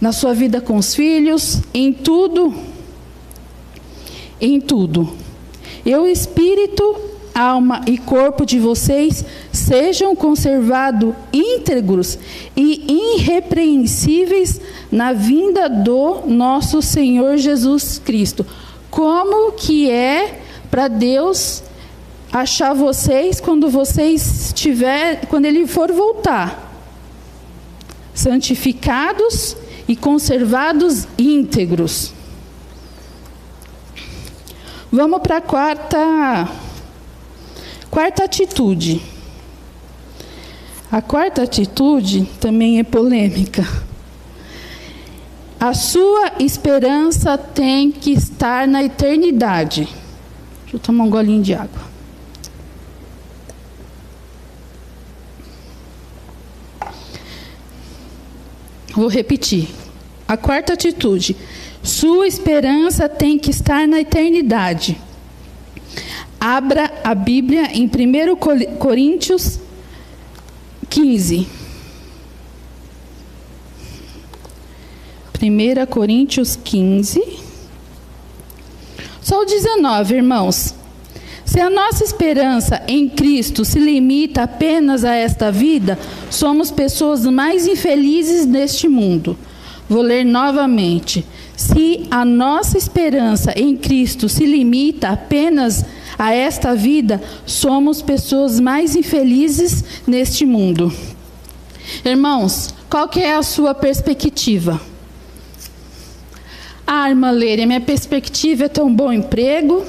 na 0.00 0.10
sua 0.10 0.32
vida 0.32 0.60
com 0.60 0.78
os 0.78 0.94
filhos, 0.94 1.60
em 1.74 1.92
tudo, 1.92 2.54
em 4.40 4.58
tudo. 4.58 5.12
E 5.84 5.94
o 5.94 6.06
espírito, 6.06 6.96
alma 7.34 7.82
e 7.86 7.98
corpo 7.98 8.46
de 8.46 8.58
vocês 8.58 9.24
sejam 9.52 10.16
conservados 10.16 11.14
íntegros 11.32 12.18
e 12.56 13.16
irrepreensíveis 13.16 14.60
na 14.90 15.12
vinda 15.12 15.68
do 15.68 16.22
nosso 16.26 16.80
Senhor 16.80 17.36
Jesus 17.36 18.00
Cristo. 18.02 18.46
Como 18.90 19.52
que 19.52 19.90
é 19.90 20.40
para 20.70 20.88
Deus 20.88 21.62
achar 22.32 22.74
vocês 22.74 23.40
quando 23.40 23.68
vocês 23.68 24.52
tiver, 24.54 25.26
quando 25.26 25.46
ele 25.46 25.66
for 25.66 25.92
voltar? 25.92 26.68
Santificados 28.14 29.56
e 29.88 29.96
conservados 29.96 31.06
íntegros. 31.18 32.12
Vamos 34.92 35.20
para 35.20 35.38
a 35.38 35.40
quarta 35.40 36.48
quarta 37.90 38.24
atitude. 38.24 39.00
A 40.90 41.00
quarta 41.00 41.42
atitude 41.42 42.28
também 42.40 42.80
é 42.80 42.82
polêmica. 42.82 43.64
A 45.58 45.74
sua 45.74 46.32
esperança 46.40 47.36
tem 47.38 47.92
que 47.92 48.12
estar 48.12 48.66
na 48.66 48.82
eternidade. 48.82 49.88
Deixa 50.62 50.76
eu 50.76 50.80
tomar 50.80 51.04
um 51.04 51.10
golinho 51.10 51.42
de 51.42 51.54
água. 51.54 51.89
Vou 58.94 59.08
repetir. 59.08 59.68
A 60.26 60.36
quarta 60.36 60.72
atitude. 60.72 61.36
Sua 61.82 62.26
esperança 62.26 63.08
tem 63.08 63.38
que 63.38 63.50
estar 63.50 63.86
na 63.86 64.00
eternidade. 64.00 65.00
Abra 66.38 66.92
a 67.02 67.14
Bíblia 67.14 67.70
em 67.72 67.84
1 67.86 68.36
Coríntios 68.78 69.58
15. 70.88 71.46
1 75.42 75.86
Coríntios 75.86 76.56
15. 76.56 77.38
Só 79.22 79.42
o 79.42 79.44
19, 79.44 80.14
irmãos. 80.16 80.74
Se 81.50 81.58
a 81.58 81.68
nossa 81.68 82.04
esperança 82.04 82.80
em 82.86 83.08
Cristo 83.08 83.64
se 83.64 83.80
limita 83.80 84.44
apenas 84.44 85.04
a 85.04 85.16
esta 85.16 85.50
vida, 85.50 85.98
somos 86.30 86.70
pessoas 86.70 87.26
mais 87.26 87.66
infelizes 87.66 88.46
neste 88.46 88.86
mundo. 88.86 89.36
Vou 89.88 90.00
ler 90.00 90.24
novamente. 90.24 91.26
Se 91.56 92.06
a 92.08 92.24
nossa 92.24 92.78
esperança 92.78 93.52
em 93.56 93.76
Cristo 93.76 94.28
se 94.28 94.46
limita 94.46 95.08
apenas 95.08 95.84
a 96.16 96.32
esta 96.32 96.72
vida, 96.72 97.20
somos 97.44 98.00
pessoas 98.00 98.60
mais 98.60 98.94
infelizes 98.94 99.82
neste 100.06 100.46
mundo. 100.46 100.92
Irmãos, 102.04 102.72
qual 102.88 103.08
que 103.08 103.18
é 103.18 103.34
a 103.34 103.42
sua 103.42 103.74
perspectiva? 103.74 104.80
Ah, 106.86 107.10
irmã 107.10 107.32
Leire, 107.32 107.66
minha 107.66 107.80
perspectiva 107.80 108.66
é 108.66 108.68
ter 108.68 108.82
um 108.82 108.94
bom 108.94 109.12
emprego, 109.12 109.84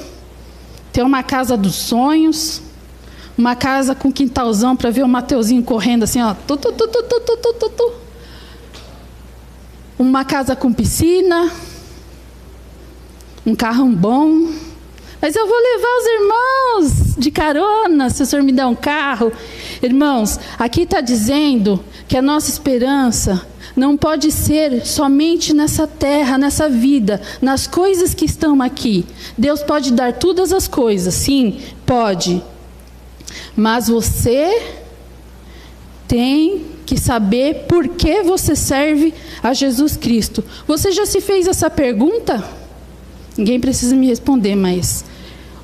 ter 0.92 1.02
uma 1.02 1.22
casa 1.22 1.56
dos 1.56 1.74
sonhos, 1.74 2.60
uma 3.36 3.56
casa 3.56 3.94
com 3.94 4.12
quintalzão 4.12 4.76
para 4.76 4.90
ver 4.90 5.02
o 5.02 5.08
Mateuzinho 5.08 5.62
correndo 5.62 6.02
assim, 6.02 6.20
ó, 6.20 6.34
tu, 6.34 6.56
tu, 6.56 6.70
tu, 6.72 7.92
uma 9.98 10.24
casa 10.24 10.54
com 10.54 10.72
piscina, 10.72 11.50
um 13.46 13.54
carro 13.54 13.86
bom. 13.86 14.52
Mas 15.20 15.36
eu 15.36 15.46
vou 15.46 15.56
levar 15.56 15.88
os 15.98 16.06
irmãos 16.06 17.14
de 17.16 17.30
carona, 17.30 18.10
se 18.10 18.22
o 18.24 18.26
senhor 18.26 18.42
me 18.42 18.50
der 18.50 18.66
um 18.66 18.74
carro. 18.74 19.32
Irmãos, 19.80 20.38
aqui 20.58 20.82
está 20.82 21.00
dizendo 21.00 21.82
que 22.08 22.16
a 22.16 22.22
nossa 22.22 22.50
esperança 22.50 23.46
não 23.74 23.96
pode 23.96 24.30
ser 24.30 24.84
somente 24.86 25.54
nessa 25.54 25.86
terra, 25.86 26.36
nessa 26.36 26.68
vida, 26.68 27.20
nas 27.40 27.66
coisas 27.66 28.14
que 28.14 28.24
estão 28.24 28.60
aqui. 28.60 29.04
Deus 29.36 29.62
pode 29.62 29.92
dar 29.92 30.14
todas 30.14 30.52
as 30.52 30.68
coisas, 30.68 31.14
sim, 31.14 31.60
pode. 31.86 32.42
Mas 33.56 33.88
você 33.88 34.62
tem 36.06 36.66
que 36.84 36.98
saber 36.98 37.66
por 37.68 37.88
que 37.88 38.22
você 38.22 38.54
serve 38.54 39.14
a 39.42 39.54
Jesus 39.54 39.96
Cristo. 39.96 40.44
Você 40.66 40.92
já 40.92 41.06
se 41.06 41.20
fez 41.20 41.46
essa 41.46 41.70
pergunta? 41.70 42.44
Ninguém 43.36 43.58
precisa 43.58 43.96
me 43.96 44.06
responder, 44.06 44.54
mas 44.54 45.04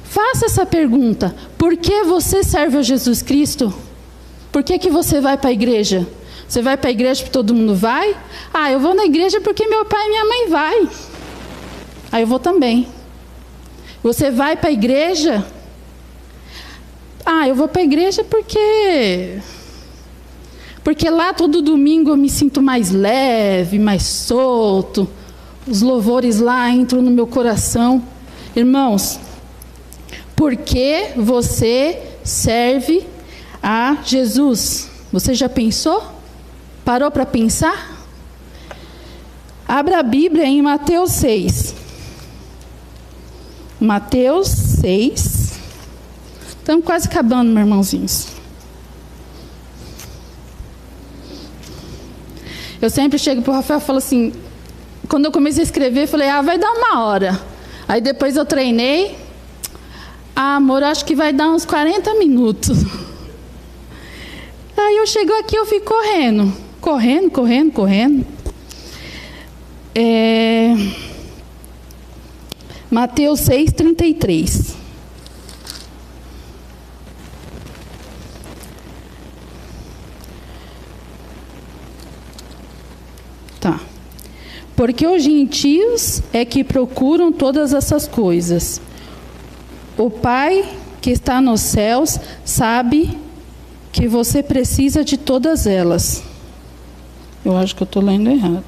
Faça 0.09 0.47
essa 0.47 0.65
pergunta: 0.65 1.35
por 1.57 1.77
que 1.77 2.03
você 2.05 2.43
serve 2.43 2.79
a 2.79 2.83
Jesus 2.83 3.23
Cristo? 3.23 3.73
Por 4.51 4.63
que, 4.63 4.79
que 4.79 4.91
você 4.91 5.21
vai 5.21 5.37
para 5.37 5.51
a 5.51 5.53
igreja? 5.53 6.07
Você 6.49 6.63
vai 6.63 6.79
para 6.79 6.89
a 6.89 6.91
igreja 6.91 7.21
porque 7.21 7.33
todo 7.33 7.55
mundo 7.55 7.75
vai? 7.75 8.17
Ah, 8.55 8.73
eu 8.73 8.81
vou 8.81 8.95
na 8.95 9.05
igreja 9.05 9.39
porque 9.41 9.67
meu 9.67 9.85
pai 9.85 10.07
e 10.07 10.09
minha 10.09 10.25
mãe 10.25 10.49
vai. 10.49 10.89
Aí 12.11 12.23
eu 12.23 12.27
vou 12.27 12.39
também. 12.39 12.89
Você 14.03 14.31
vai 14.31 14.57
para 14.57 14.71
a 14.71 14.73
igreja? 14.73 15.47
Ah, 17.27 17.47
eu 17.47 17.55
vou 17.55 17.69
para 17.69 17.83
a 17.83 17.85
igreja 17.85 18.25
porque 18.25 19.39
porque 20.83 21.11
lá 21.11 21.35
todo 21.35 21.61
domingo 21.61 22.09
eu 22.09 22.17
me 22.17 22.31
sinto 22.31 22.63
mais 22.63 22.91
leve, 22.91 23.79
mais 23.79 24.05
solto. 24.05 25.07
Os 25.67 25.83
louvores 25.83 26.41
lá 26.41 26.71
entram 26.71 27.03
no 27.03 27.11
meu 27.11 27.27
coração. 27.27 28.03
Irmãos, 28.57 29.21
porque 30.35 31.11
você 31.15 32.03
serve 32.25 33.07
a 33.63 33.99
Jesus. 34.03 34.89
Você 35.13 35.35
já 35.35 35.47
pensou? 35.47 36.18
Parou 36.89 37.11
para 37.11 37.27
pensar? 37.27 37.99
Abra 39.69 39.99
a 39.99 40.03
Bíblia 40.03 40.47
em 40.47 40.63
Mateus 40.63 41.11
6. 41.11 41.75
Mateus 43.79 44.49
6. 44.49 45.59
Estamos 46.49 46.83
quase 46.87 47.07
acabando, 47.07 47.53
meus 47.53 47.67
irmãozinhos. 47.67 48.29
Eu 52.81 52.89
sempre 52.89 53.19
chego 53.19 53.43
para 53.43 53.51
o 53.51 53.57
Rafael 53.57 53.81
e 53.81 53.83
falo 53.83 53.99
assim: 53.99 54.33
quando 55.11 55.27
eu 55.27 55.31
comecei 55.31 55.61
a 55.61 55.67
escrever, 55.67 56.05
eu 56.05 56.09
falei, 56.09 56.31
ah, 56.31 56.41
vai 56.41 56.57
dar 56.57 56.73
uma 56.73 57.05
hora. 57.05 57.39
Aí 57.87 58.01
depois 58.01 58.35
eu 58.35 58.47
treinei, 58.47 59.15
ah, 60.35 60.57
amor, 60.57 60.83
acho 60.83 61.05
que 61.05 61.15
vai 61.15 61.35
dar 61.35 61.51
uns 61.51 61.67
40 61.67 62.15
minutos. 62.15 62.79
Aí 64.75 64.97
eu 64.97 65.07
chego 65.07 65.35
aqui, 65.35 65.55
eu 65.55 65.67
fico 65.67 65.85
correndo. 65.85 66.67
Correndo, 66.81 67.31
correndo, 67.31 67.73
correndo. 67.73 68.27
É... 69.95 70.75
Mateus 72.91 73.41
6, 73.41 73.73
33. 73.73 74.77
Tá. 83.61 83.81
Porque 84.75 85.07
os 85.07 85.23
gentios 85.23 86.23
é 86.33 86.45
que 86.45 86.63
procuram 86.65 87.33
todas 87.33 87.73
essas 87.73 88.07
coisas 88.07 88.81
o 89.99 90.09
Pai 90.09 90.65
que 91.01 91.11
está 91.11 91.41
nos 91.41 91.61
céus 91.61 92.21
sabe 92.45 93.19
que 93.91 94.07
você 94.07 94.45
precisa 94.45 95.05
de 95.05 95.17
todas 95.17 95.67
elas. 95.67 96.23
Eu 97.45 97.57
acho 97.57 97.75
que 97.75 97.83
eu 97.83 97.87
estou 97.87 98.03
lendo 98.03 98.31
errado. 98.31 98.65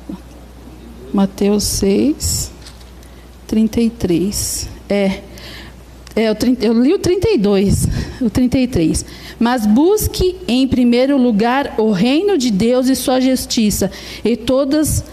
Mateus 1.12 1.64
6, 1.64 2.52
33. 3.46 4.68
É. 4.88 5.20
é 6.14 6.28
eu, 6.28 6.36
eu 6.60 6.82
li 6.82 6.94
o 6.94 6.98
32, 6.98 7.88
o 8.20 8.30
33. 8.30 9.04
Mas 9.38 9.66
busque 9.66 10.36
em 10.46 10.68
primeiro 10.68 11.16
lugar 11.16 11.74
o 11.78 11.90
reino 11.90 12.38
de 12.38 12.50
Deus 12.50 12.88
e 12.88 12.94
sua 12.94 13.20
justiça, 13.20 13.90
e 14.24 14.36
todas 14.36 15.04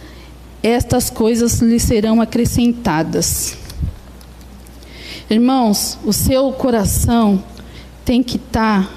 estas 0.62 1.10
coisas 1.10 1.60
lhe 1.60 1.80
serão 1.80 2.22
acrescentadas. 2.22 3.58
Irmãos, 5.30 5.98
o 6.06 6.14
seu 6.14 6.52
coração 6.54 7.44
tem 8.06 8.24
que 8.24 8.38
estar 8.38 8.84
tá 8.84 8.94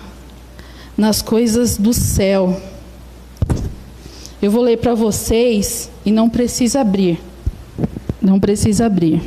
nas 0.97 1.23
coisas 1.23 1.77
do 1.77 1.93
céu. 1.93 2.61
Eu 4.43 4.51
vou 4.51 4.63
ler 4.63 4.79
para 4.79 4.95
vocês 4.95 5.91
e 6.05 6.11
não 6.11 6.31
precisa 6.31 6.81
abrir. 6.81 7.21
Não 8.23 8.41
precisa 8.41 8.87
abrir. 8.87 9.21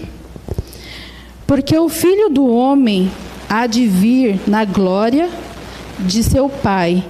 Porque 1.45 1.77
o 1.77 1.87
filho 1.87 2.29
do 2.29 2.47
homem 2.47 3.11
há 3.47 3.67
de 3.67 3.85
vir 3.85 4.39
na 4.47 4.65
glória 4.65 5.29
de 5.99 6.23
seu 6.23 6.49
Pai, 6.49 7.05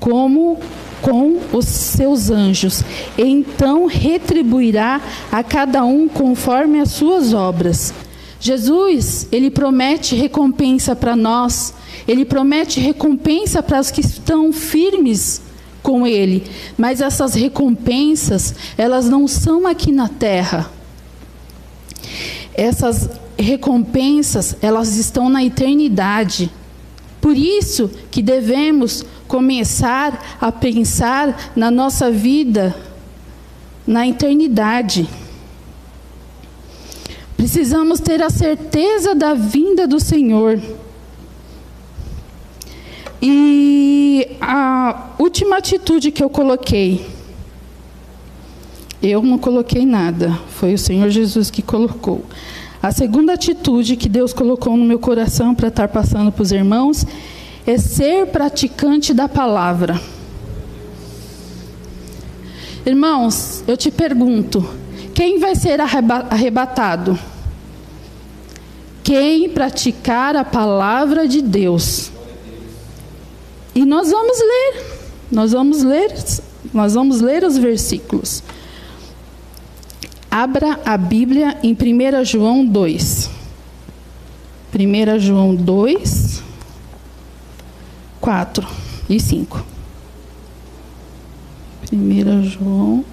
como 0.00 0.58
com 1.02 1.40
os 1.52 1.66
seus 1.66 2.30
anjos, 2.30 2.82
e 3.18 3.22
então 3.22 3.84
retribuirá 3.84 5.02
a 5.30 5.42
cada 5.42 5.84
um 5.84 6.08
conforme 6.08 6.80
as 6.80 6.92
suas 6.92 7.34
obras. 7.34 7.92
Jesus, 8.40 9.28
ele 9.30 9.50
promete 9.50 10.16
recompensa 10.16 10.96
para 10.96 11.14
nós, 11.14 11.74
ele 12.08 12.24
promete 12.24 12.80
recompensa 12.80 13.62
para 13.62 13.78
os 13.78 13.90
que 13.90 14.00
estão 14.00 14.54
firmes 14.54 15.41
com 15.82 16.06
ele, 16.06 16.44
mas 16.78 17.00
essas 17.00 17.34
recompensas, 17.34 18.54
elas 18.78 19.08
não 19.08 19.26
são 19.26 19.66
aqui 19.66 19.90
na 19.90 20.08
terra. 20.08 20.70
Essas 22.54 23.10
recompensas, 23.38 24.56
elas 24.62 24.96
estão 24.96 25.28
na 25.28 25.44
eternidade. 25.44 26.50
Por 27.20 27.36
isso 27.36 27.90
que 28.10 28.22
devemos 28.22 29.04
começar 29.26 30.38
a 30.40 30.52
pensar 30.52 31.52
na 31.56 31.70
nossa 31.70 32.10
vida 32.10 32.74
na 33.86 34.06
eternidade. 34.06 35.08
Precisamos 37.36 37.98
ter 38.00 38.22
a 38.22 38.30
certeza 38.30 39.14
da 39.14 39.34
vinda 39.34 39.86
do 39.86 39.98
Senhor. 39.98 40.60
E 43.24 44.36
a 44.40 45.10
última 45.16 45.58
atitude 45.58 46.10
que 46.10 46.24
eu 46.24 46.28
coloquei, 46.28 47.06
eu 49.00 49.22
não 49.22 49.38
coloquei 49.38 49.86
nada, 49.86 50.36
foi 50.48 50.74
o 50.74 50.78
Senhor 50.78 51.08
Jesus 51.08 51.48
que 51.48 51.62
colocou. 51.62 52.24
A 52.82 52.90
segunda 52.90 53.34
atitude 53.34 53.94
que 53.94 54.08
Deus 54.08 54.32
colocou 54.32 54.76
no 54.76 54.84
meu 54.84 54.98
coração 54.98 55.54
para 55.54 55.68
estar 55.68 55.86
passando 55.86 56.32
para 56.32 56.42
os 56.42 56.50
irmãos 56.50 57.06
é 57.64 57.78
ser 57.78 58.26
praticante 58.26 59.14
da 59.14 59.28
palavra. 59.28 60.00
Irmãos, 62.84 63.62
eu 63.68 63.76
te 63.76 63.92
pergunto: 63.92 64.68
quem 65.14 65.38
vai 65.38 65.54
ser 65.54 65.80
arrebatado? 65.80 67.16
Quem 69.04 69.48
praticar 69.48 70.34
a 70.34 70.44
palavra 70.44 71.28
de 71.28 71.40
Deus. 71.40 72.11
E 73.74 73.84
nós 73.84 74.10
vamos 74.10 74.38
ler, 74.38 74.84
nós 75.30 75.52
vamos 75.52 75.82
ler, 75.82 76.14
nós 76.72 76.94
vamos 76.94 77.20
ler 77.20 77.42
os 77.44 77.56
versículos. 77.56 78.42
Abra 80.30 80.80
a 80.84 80.96
Bíblia 80.96 81.58
em 81.62 81.74
1 81.74 82.24
João 82.24 82.64
2. 82.64 83.30
1 84.74 85.18
João 85.18 85.54
2, 85.54 86.42
4 88.20 88.66
e 89.10 89.20
5. 89.20 89.64
1 91.92 92.44
João. 92.44 93.04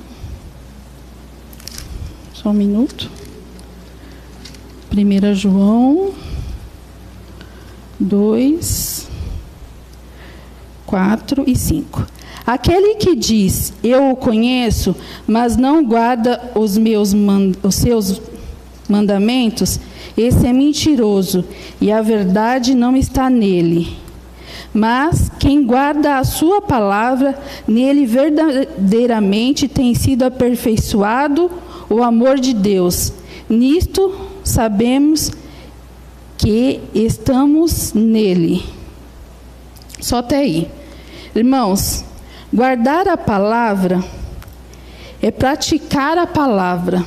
Só 2.33 2.49
um 2.49 2.53
minuto. 2.53 3.11
1 4.91 5.35
João 5.35 6.13
2, 7.99 9.08
4 10.89 11.43
e 11.45 11.55
5. 11.55 12.07
Aquele 12.47 12.95
que 12.95 13.15
diz, 13.15 13.71
eu 13.83 14.09
o 14.09 14.15
conheço, 14.15 14.95
mas 15.27 15.55
não 15.55 15.85
guarda 15.85 16.51
os, 16.55 16.79
meus 16.79 17.13
os 17.61 17.75
seus 17.75 18.19
mandamentos, 18.89 19.79
esse 20.17 20.47
é 20.47 20.51
mentiroso 20.51 21.45
e 21.79 21.91
a 21.91 22.01
verdade 22.01 22.73
não 22.73 22.97
está 22.97 23.29
nele. 23.29 23.99
Mas 24.73 25.29
quem 25.39 25.63
guarda 25.63 26.17
a 26.17 26.23
sua 26.23 26.59
palavra, 26.59 27.37
nele 27.67 28.07
verdadeiramente 28.07 29.67
tem 29.67 29.93
sido 29.93 30.23
aperfeiçoado 30.23 31.51
o 31.87 32.01
amor 32.01 32.39
de 32.39 32.51
Deus. 32.51 33.13
Nisto 33.47 34.11
sabemos 34.43 35.31
que 36.35 36.79
estamos 36.95 37.93
nele. 37.93 38.63
Só 40.01 40.17
até 40.17 40.37
aí. 40.37 40.78
Irmãos, 41.39 42.03
guardar 42.53 43.07
a 43.07 43.15
palavra 43.15 44.03
é 45.21 45.31
praticar 45.31 46.17
a 46.17 46.27
palavra. 46.27 47.01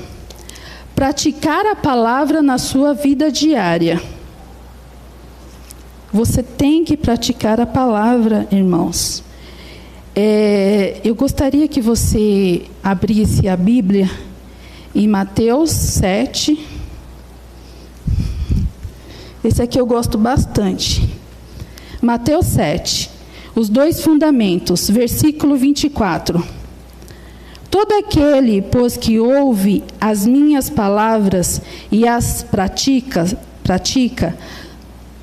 Praticar 0.94 1.66
a 1.66 1.76
palavra 1.76 2.40
na 2.40 2.56
sua 2.56 2.94
vida 2.94 3.30
diária. 3.30 4.00
Você 6.10 6.42
tem 6.42 6.82
que 6.82 6.96
praticar 6.96 7.60
a 7.60 7.66
palavra, 7.66 8.48
irmãos. 8.50 9.22
É, 10.16 10.98
eu 11.04 11.14
gostaria 11.14 11.68
que 11.68 11.82
você 11.82 12.62
abrisse 12.82 13.46
a 13.48 13.56
Bíblia 13.56 14.10
em 14.94 15.06
Mateus 15.06 15.72
7. 15.72 16.58
Esse 19.44 19.60
aqui 19.60 19.78
eu 19.78 19.84
gosto 19.84 20.16
bastante. 20.16 21.06
Mateus 22.00 22.46
7. 22.46 23.11
Os 23.54 23.68
dois 23.68 24.00
fundamentos, 24.00 24.88
versículo 24.88 25.56
24. 25.56 26.42
Todo 27.70 27.92
aquele, 27.92 28.62
pois, 28.62 28.96
que 28.96 29.18
ouve 29.20 29.84
as 30.00 30.26
minhas 30.26 30.70
palavras 30.70 31.60
e 31.90 32.08
as 32.08 32.42
pratica, 32.42 33.26
pratica 33.62 34.34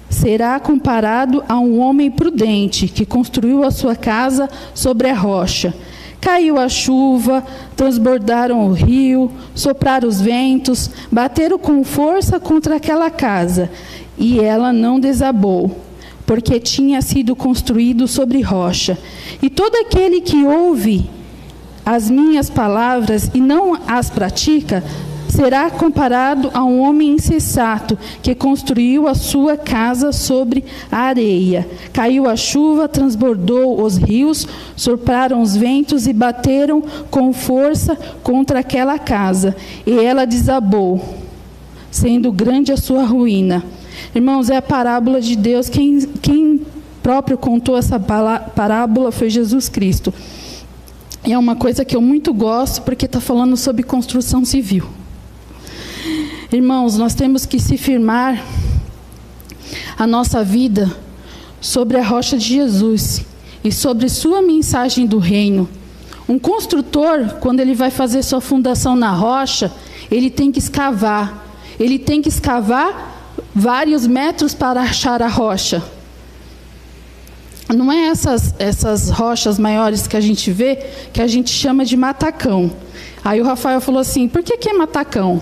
será 0.10 0.60
comparado 0.60 1.44
a 1.48 1.60
um 1.60 1.80
homem 1.80 2.12
prudente 2.12 2.88
que 2.88 3.06
construiu 3.06 3.64
a 3.64 3.72
sua 3.72 3.96
casa 3.96 4.50
sobre 4.74 5.10
a 5.10 5.16
rocha. 5.16 5.74
Caiu 6.22 6.60
a 6.60 6.70
chuva, 6.70 7.44
transbordaram 7.76 8.68
o 8.68 8.74
rio, 8.74 9.32
sopraram 9.56 10.08
os 10.08 10.20
ventos, 10.22 10.90
bateram 11.12 11.58
com 11.58 11.84
força 11.84 12.40
contra 12.40 12.76
aquela 12.76 13.10
casa, 13.10 13.72
e 14.18 14.40
ela 14.40 14.74
não 14.74 15.00
desabou, 15.00 15.89
porque 16.30 16.60
tinha 16.60 17.02
sido 17.02 17.36
construído 17.36 18.08
sobre 18.08 18.40
rocha. 18.44 18.96
E 19.42 19.50
todo 19.50 19.74
aquele 19.78 20.22
que 20.22 20.46
ouve 20.46 21.10
as 21.84 22.08
minhas 22.08 22.52
palavras 22.52 23.32
e 23.34 23.42
não 23.42 23.76
as 23.88 24.12
pratica, 24.12 24.84
será 25.28 25.72
comparado 25.72 26.52
a 26.54 26.64
um 26.64 26.82
homem 26.82 27.14
insensato 27.14 27.98
que 28.22 28.36
construiu 28.36 29.08
a 29.08 29.16
sua 29.16 29.58
casa 29.58 30.12
sobre 30.12 30.64
a 30.92 30.98
areia. 31.00 31.68
Caiu 31.92 32.30
a 32.30 32.36
chuva, 32.36 32.88
transbordou 32.88 33.82
os 33.82 33.98
rios, 33.98 34.48
sopraram 34.76 35.42
os 35.42 35.58
ventos 35.58 36.06
e 36.06 36.14
bateram 36.14 36.84
com 37.10 37.34
força 37.34 37.98
contra 38.22 38.60
aquela 38.60 39.00
casa, 39.00 39.56
e 39.84 39.98
ela 39.98 40.26
desabou, 40.26 41.04
sendo 41.90 42.32
grande 42.32 42.72
a 42.72 42.78
sua 42.78 43.04
ruína. 43.04 43.79
Irmãos, 44.14 44.50
é 44.50 44.58
a 44.58 44.62
parábola 44.62 45.22
de 45.22 45.36
Deus. 45.36 45.70
Quem, 45.70 46.02
quem 46.22 46.66
próprio 47.02 47.38
contou 47.38 47.78
essa 47.78 48.00
parábola 48.00 49.12
foi 49.12 49.30
Jesus 49.30 49.70
Cristo. 49.70 50.14
E 51.26 51.34
é 51.34 51.38
uma 51.38 51.56
coisa 51.56 51.84
que 51.84 51.96
eu 51.96 52.02
muito 52.02 52.34
gosto, 52.34 52.82
porque 52.82 53.06
está 53.06 53.20
falando 53.20 53.58
sobre 53.58 53.84
construção 53.84 54.46
civil. 54.46 54.86
Irmãos, 56.52 56.98
nós 56.98 57.14
temos 57.14 57.46
que 57.46 57.60
se 57.60 57.78
firmar 57.78 58.44
a 59.98 60.08
nossa 60.08 60.44
vida 60.44 60.90
sobre 61.62 61.98
a 61.98 62.04
rocha 62.04 62.38
de 62.38 62.46
Jesus 62.46 63.26
e 63.64 63.72
sobre 63.72 64.08
sua 64.10 64.42
mensagem 64.42 65.06
do 65.06 65.20
reino. 65.20 65.70
Um 66.28 66.40
construtor, 66.40 67.38
quando 67.40 67.60
ele 67.60 67.74
vai 67.74 67.92
fazer 67.92 68.24
sua 68.24 68.40
fundação 68.40 68.96
na 68.96 69.12
rocha, 69.12 69.72
ele 70.10 70.30
tem 70.30 70.52
que 70.52 70.60
escavar. 70.60 71.46
Ele 71.80 72.00
tem 72.00 72.22
que 72.22 72.30
escavar 72.30 73.19
vários 73.54 74.06
metros 74.08 74.54
para 74.54 74.82
achar 74.82 75.22
a 75.22 75.28
rocha. 75.28 75.84
Não 77.76 77.92
é 77.92 78.08
essas, 78.08 78.56
essas 78.58 79.10
rochas 79.10 79.60
maiores 79.60 80.08
que 80.08 80.18
a 80.18 80.22
gente 80.22 80.52
vê, 80.52 80.76
que 81.14 81.22
a 81.22 81.28
gente 81.28 81.52
chama 81.52 81.86
de 81.86 81.96
matacão. 81.96 82.72
Aí 83.24 83.40
o 83.40 83.46
Rafael 83.46 83.80
falou 83.80 84.02
assim: 84.02 84.28
por 84.28 84.42
que, 84.42 84.58
que 84.58 84.70
é 84.70 84.74
matacão? 84.74 85.42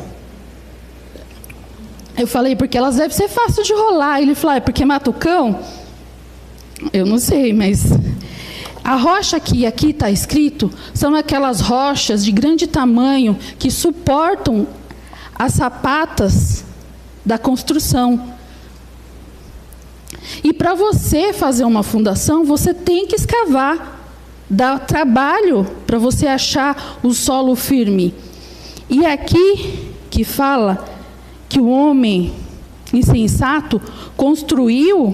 Eu 2.18 2.28
falei, 2.28 2.56
porque 2.56 2.78
elas 2.78 2.96
devem 2.96 3.16
ser 3.16 3.30
fáceis 3.30 3.66
de 3.66 3.74
rolar. 3.74 4.22
Ele 4.22 4.34
falou, 4.34 4.58
é 4.58 4.60
porque 4.60 4.84
mata 4.84 5.10
o 5.10 5.14
cão? 5.14 5.60
Eu 6.92 7.06
não 7.06 7.20
sei, 7.20 7.54
mas 7.54 7.86
a 8.84 8.96
rocha 8.96 9.40
que 9.40 9.66
aqui 9.66 9.92
está 9.92 10.10
escrito 10.10 10.72
são 10.94 11.14
aquelas 11.16 11.62
rochas 11.62 12.26
de 12.26 12.32
grande 12.32 12.68
tamanho 12.68 13.38
que 13.60 13.70
suportam 13.70 14.68
as 15.38 15.54
sapatas 15.54 16.66
da 17.28 17.38
construção. 17.38 18.36
E 20.42 20.54
para 20.54 20.74
você 20.74 21.34
fazer 21.34 21.66
uma 21.66 21.84
fundação, 21.84 22.46
você 22.46 22.74
tem 22.74 23.06
que 23.06 23.18
escavar. 23.18 24.00
Dá 24.50 24.80
trabalho 24.80 25.68
para 25.86 26.00
você 26.00 26.26
achar 26.26 26.98
o 27.04 27.14
solo 27.14 27.54
firme. 27.54 28.16
E 28.90 29.06
aqui 29.06 29.92
que 30.10 30.24
fala 30.24 30.86
que 31.50 31.60
o 31.60 31.68
homem 31.68 32.34
insensato 32.94 33.82
construiu 34.16 35.14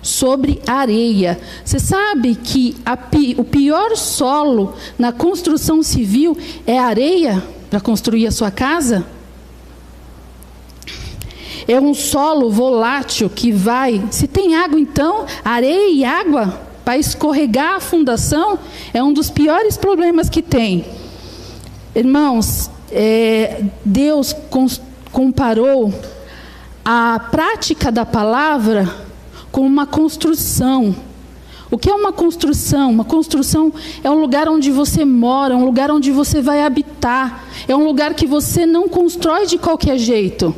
sobre 0.00 0.62
areia. 0.66 1.38
Você 1.62 1.78
sabe 1.78 2.34
que 2.34 2.74
pi, 3.10 3.34
o 3.38 3.44
pior 3.44 3.94
solo 3.94 4.72
na 4.98 5.12
construção 5.12 5.82
civil 5.82 6.34
é 6.66 6.78
areia 6.78 7.42
para 7.68 7.78
construir 7.78 8.26
a 8.26 8.32
sua 8.32 8.50
casa? 8.50 9.04
É 11.66 11.80
um 11.80 11.94
solo 11.94 12.50
volátil 12.50 13.30
que 13.30 13.52
vai. 13.52 14.02
Se 14.10 14.26
tem 14.26 14.56
água, 14.56 14.78
então, 14.78 15.26
areia 15.44 15.90
e 15.90 16.04
água 16.04 16.60
para 16.84 16.98
escorregar 16.98 17.76
a 17.76 17.80
fundação 17.80 18.58
é 18.92 19.02
um 19.02 19.12
dos 19.12 19.30
piores 19.30 19.76
problemas 19.76 20.28
que 20.28 20.42
tem. 20.42 20.84
Irmãos, 21.94 22.70
é, 22.90 23.64
Deus 23.84 24.34
comparou 25.10 25.92
a 26.84 27.20
prática 27.30 27.92
da 27.92 28.04
palavra 28.04 28.92
com 29.50 29.60
uma 29.60 29.86
construção. 29.86 30.94
O 31.70 31.78
que 31.78 31.88
é 31.88 31.94
uma 31.94 32.12
construção? 32.12 32.90
Uma 32.90 33.04
construção 33.04 33.72
é 34.02 34.10
um 34.10 34.20
lugar 34.20 34.48
onde 34.48 34.70
você 34.70 35.04
mora, 35.04 35.56
um 35.56 35.64
lugar 35.64 35.90
onde 35.90 36.10
você 36.10 36.42
vai 36.42 36.62
habitar. 36.62 37.44
É 37.66 37.74
um 37.74 37.84
lugar 37.84 38.14
que 38.14 38.26
você 38.26 38.66
não 38.66 38.88
constrói 38.88 39.46
de 39.46 39.56
qualquer 39.56 39.96
jeito. 39.98 40.54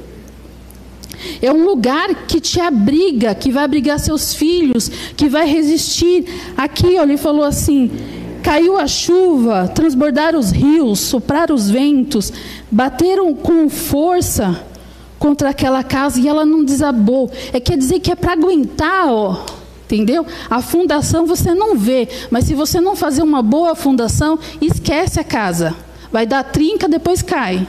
É 1.41 1.53
um 1.53 1.65
lugar 1.65 2.27
que 2.27 2.41
te 2.41 2.61
abriga, 2.61 3.35
que 3.35 3.51
vai 3.51 3.65
abrigar 3.65 3.99
seus 3.99 4.35
filhos, 4.35 4.91
que 5.17 5.29
vai 5.29 5.47
resistir. 5.47 6.25
Aqui, 6.57 6.97
ó, 6.99 7.03
ele 7.03 7.17
falou 7.17 7.45
assim: 7.45 7.91
caiu 8.43 8.77
a 8.79 8.87
chuva, 8.87 9.69
transbordaram 9.69 10.39
os 10.39 10.51
rios, 10.51 11.01
sopraram 11.01 11.55
os 11.55 11.71
ventos, 11.71 12.33
bateram 12.71 13.35
com 13.35 13.69
força 13.69 14.61
contra 15.19 15.49
aquela 15.49 15.83
casa 15.83 16.21
e 16.21 16.29
ela 16.29 16.45
não 16.45 16.63
desabou. 16.63 17.31
É 17.53 17.59
quer 17.59 17.79
dizer 17.79 18.01
que 18.01 18.13
é 18.13 18.15
para 18.15 18.33
aguentar, 18.33 19.09
ó. 19.09 19.45
Entendeu? 19.85 20.27
A 20.51 20.61
fundação 20.61 21.27
você 21.27 21.55
não 21.55 21.77
vê, 21.77 22.09
mas 22.31 22.45
se 22.45 22.55
você 22.55 22.81
não 22.81 22.97
fazer 22.97 23.23
uma 23.23 23.43
boa 23.43 23.75
fundação, 23.75 24.39
esquece 24.61 25.21
a 25.21 25.25
casa. 25.25 25.75
Vai 26.13 26.27
dar 26.27 26.43
trinca, 26.45 26.89
depois 26.89 27.23
cai. 27.23 27.67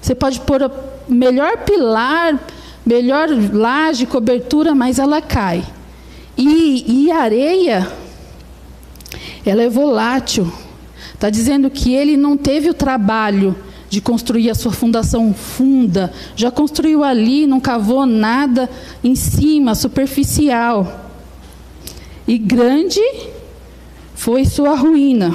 Você 0.00 0.14
pode 0.14 0.40
pôr 0.40 0.62
o 0.62 0.70
melhor 1.08 1.58
pilar, 1.58 2.38
melhor 2.84 3.28
laje, 3.52 4.06
cobertura, 4.06 4.74
mas 4.74 4.98
ela 4.98 5.22
cai. 5.22 5.64
E, 6.36 7.04
e 7.06 7.10
areia, 7.10 7.90
ela 9.44 9.62
é 9.62 9.68
volátil. 9.68 10.52
Está 11.12 11.30
dizendo 11.30 11.70
que 11.70 11.94
ele 11.94 12.16
não 12.16 12.36
teve 12.36 12.68
o 12.68 12.74
trabalho 12.74 13.56
de 13.88 14.00
construir 14.00 14.50
a 14.50 14.54
sua 14.54 14.72
fundação 14.72 15.32
funda, 15.32 16.12
já 16.34 16.50
construiu 16.50 17.04
ali, 17.04 17.46
não 17.46 17.60
cavou 17.60 18.04
nada 18.04 18.68
em 19.02 19.14
cima, 19.14 19.74
superficial. 19.74 21.12
E 22.26 22.36
grande 22.36 23.00
foi 24.14 24.44
sua 24.44 24.74
ruína. 24.74 25.34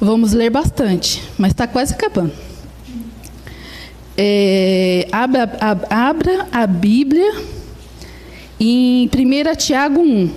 Vamos 0.00 0.32
ler 0.32 0.48
bastante, 0.48 1.20
mas 1.36 1.50
está 1.50 1.66
quase 1.66 1.92
acabando. 1.92 2.32
É, 4.16 5.08
abra, 5.10 5.50
abra 5.90 6.48
a 6.52 6.66
Bíblia 6.68 7.34
em 8.60 9.06
1 9.08 9.56
Tiago 9.56 10.00
1. 10.00 10.30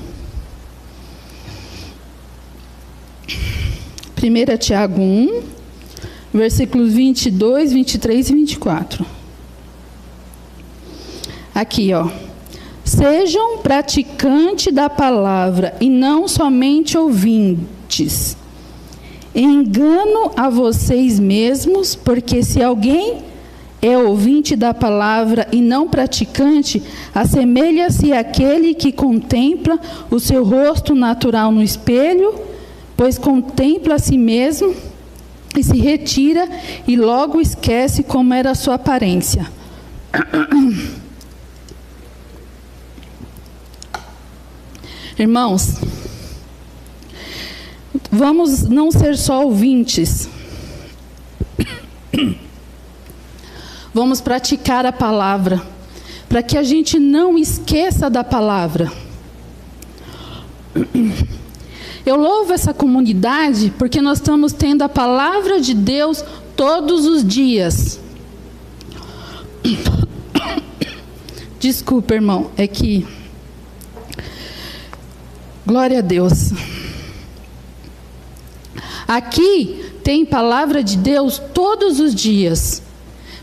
1 4.23 4.57
Tiago 4.57 4.99
1, 4.99 5.43
versículos 6.33 6.93
22, 6.93 7.73
23 7.73 8.29
e 8.29 8.33
24. 8.33 9.05
Aqui, 11.53 11.93
ó. 11.93 12.09
Sejam 12.83 13.59
praticantes 13.59 14.73
da 14.73 14.89
palavra 14.89 15.75
e 15.79 15.87
não 15.87 16.27
somente 16.27 16.97
ouvintes. 16.97 18.37
Engano 19.33 20.31
a 20.35 20.49
vocês 20.49 21.19
mesmos, 21.19 21.95
porque 21.95 22.43
se 22.43 22.61
alguém 22.61 23.19
é 23.81 23.97
ouvinte 23.97 24.55
da 24.55 24.73
palavra 24.73 25.47
e 25.51 25.61
não 25.61 25.87
praticante, 25.87 26.83
assemelha-se 27.15 28.13
àquele 28.13 28.73
que 28.73 28.91
contempla 28.91 29.79
o 30.09 30.19
seu 30.19 30.43
rosto 30.43 30.93
natural 30.93 31.51
no 31.51 31.63
espelho 31.63 32.51
pois 33.01 33.17
contempla 33.17 33.95
a 33.95 33.97
si 33.97 34.15
mesmo 34.15 34.75
e 35.57 35.63
se 35.63 35.79
retira 35.79 36.47
e 36.87 36.95
logo 36.95 37.41
esquece 37.41 38.03
como 38.03 38.31
era 38.31 38.51
a 38.51 38.55
sua 38.55 38.75
aparência. 38.75 39.51
Irmãos, 45.17 45.77
vamos 48.11 48.63
não 48.63 48.91
ser 48.91 49.17
só 49.17 49.43
ouvintes. 49.45 50.29
Vamos 53.93 54.21
praticar 54.21 54.85
a 54.85 54.91
palavra, 54.91 55.61
para 56.29 56.41
que 56.41 56.57
a 56.57 56.63
gente 56.63 56.97
não 56.99 57.37
esqueça 57.37 58.09
da 58.09 58.23
palavra. 58.23 58.91
Eu 62.05 62.15
louvo 62.15 62.53
essa 62.53 62.73
comunidade 62.73 63.73
porque 63.77 64.01
nós 64.01 64.17
estamos 64.17 64.53
tendo 64.53 64.81
a 64.81 64.89
palavra 64.89 65.59
de 65.59 65.73
Deus 65.73 66.23
todos 66.55 67.05
os 67.05 67.25
dias. 67.25 67.99
Desculpa, 71.59 72.15
irmão, 72.15 72.49
é 72.57 72.65
que. 72.65 73.05
Glória 75.65 75.99
a 75.99 76.01
Deus. 76.01 76.51
Aqui 79.07 79.85
tem 80.03 80.25
palavra 80.25 80.83
de 80.83 80.97
Deus 80.97 81.39
todos 81.53 81.99
os 81.99 82.13
dias. 82.13 82.81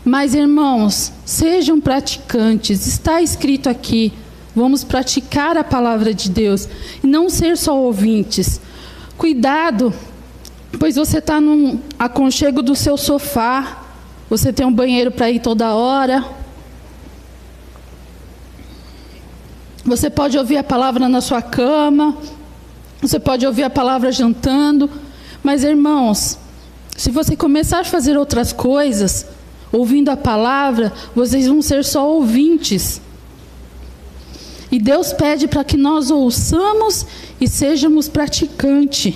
Mas, 0.03 0.33
irmãos, 0.33 1.11
sejam 1.25 1.79
praticantes. 1.79 2.87
Está 2.87 3.21
escrito 3.21 3.69
aqui. 3.69 4.13
Vamos 4.55 4.83
praticar 4.83 5.57
a 5.57 5.63
palavra 5.63 6.13
de 6.13 6.29
Deus 6.29 6.67
e 7.03 7.07
não 7.07 7.29
ser 7.29 7.57
só 7.57 7.77
ouvintes. 7.77 8.59
Cuidado, 9.17 9.93
pois 10.79 10.95
você 10.95 11.19
está 11.19 11.39
no 11.39 11.79
aconchego 11.97 12.61
do 12.61 12.75
seu 12.75 12.97
sofá, 12.97 13.83
você 14.29 14.51
tem 14.51 14.65
um 14.65 14.73
banheiro 14.73 15.11
para 15.11 15.29
ir 15.29 15.39
toda 15.39 15.73
hora. 15.73 16.25
Você 19.85 20.09
pode 20.09 20.37
ouvir 20.37 20.57
a 20.57 20.63
palavra 20.63 21.07
na 21.07 21.21
sua 21.21 21.41
cama, 21.41 22.17
você 23.01 23.19
pode 23.19 23.45
ouvir 23.45 23.63
a 23.63 23.69
palavra 23.69 24.11
jantando, 24.11 24.89
mas 25.43 25.63
irmãos, 25.63 26.37
se 26.95 27.09
você 27.09 27.35
começar 27.35 27.79
a 27.79 27.85
fazer 27.85 28.17
outras 28.17 28.51
coisas, 28.51 29.25
ouvindo 29.71 30.09
a 30.09 30.17
palavra, 30.17 30.91
vocês 31.15 31.47
vão 31.47 31.61
ser 31.61 31.83
só 31.85 32.07
ouvintes. 32.07 33.01
E 34.71 34.79
Deus 34.79 35.13
pede 35.13 35.47
para 35.47 35.63
que 35.63 35.77
nós 35.77 36.11
ouçamos 36.11 37.05
e 37.39 37.47
sejamos 37.47 38.07
praticantes. 38.07 39.15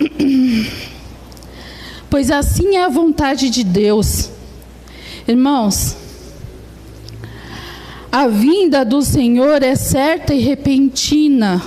Pois 2.10 2.28
assim 2.28 2.74
é 2.74 2.82
a 2.82 2.88
vontade 2.88 3.48
de 3.48 3.62
Deus. 3.62 4.30
Irmãos, 5.28 5.96
a 8.10 8.26
vinda 8.26 8.84
do 8.84 9.00
Senhor 9.00 9.62
é 9.62 9.76
certa 9.76 10.34
e 10.34 10.40
repentina. 10.40 11.62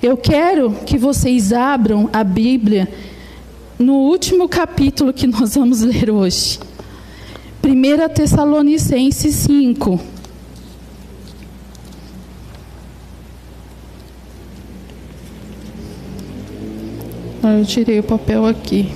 Eu 0.00 0.16
quero 0.16 0.70
que 0.86 0.96
vocês 0.96 1.52
abram 1.52 2.08
a 2.12 2.22
Bíblia 2.22 2.88
no 3.76 3.94
último 3.94 4.48
capítulo 4.48 5.12
que 5.12 5.26
nós 5.26 5.56
vamos 5.56 5.80
ler 5.80 6.08
hoje. 6.08 6.60
1 7.64 8.14
Tessalonicenses 8.14 9.34
5. 9.34 10.00
Ah, 17.42 17.54
eu 17.58 17.64
tirei 17.64 17.98
o 17.98 18.04
papel 18.04 18.46
aqui. 18.46 18.92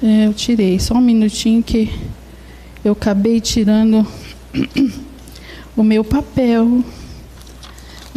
É, 0.00 0.26
eu 0.26 0.32
tirei, 0.32 0.78
só 0.78 0.94
um 0.94 1.00
minutinho 1.00 1.60
que 1.60 1.92
eu 2.84 2.92
acabei 2.92 3.40
tirando 3.40 4.06
o 5.76 5.82
meu 5.82 6.04
papel. 6.04 6.84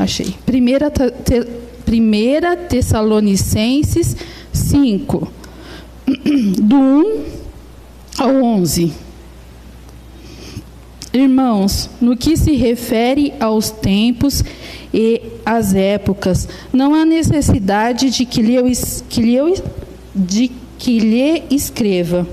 Achei. 0.02 0.34
Primeira, 0.48 0.90
te, 0.90 1.46
primeira 1.86 2.58
Tessalonicenses 2.58 4.18
5 4.52 5.32
do 6.60 6.76
1 6.76 7.24
ao 8.18 8.34
11. 8.42 8.92
Irmãos, 11.14 11.88
no 12.02 12.18
que 12.18 12.36
se 12.36 12.56
refere 12.56 13.32
aos 13.40 13.70
tempos 13.70 14.44
e 14.92 15.22
às 15.46 15.76
épocas, 15.76 16.50
não 16.74 16.96
há 16.96 17.06
necessidade 17.06 18.10
de 18.10 18.26
que 18.26 18.42
lhe, 18.42 18.58
que 19.08 19.22
lhe, 19.22 19.62
de 20.16 20.52
que 20.80 20.98
lhe 20.98 21.44
escreva, 21.52 22.28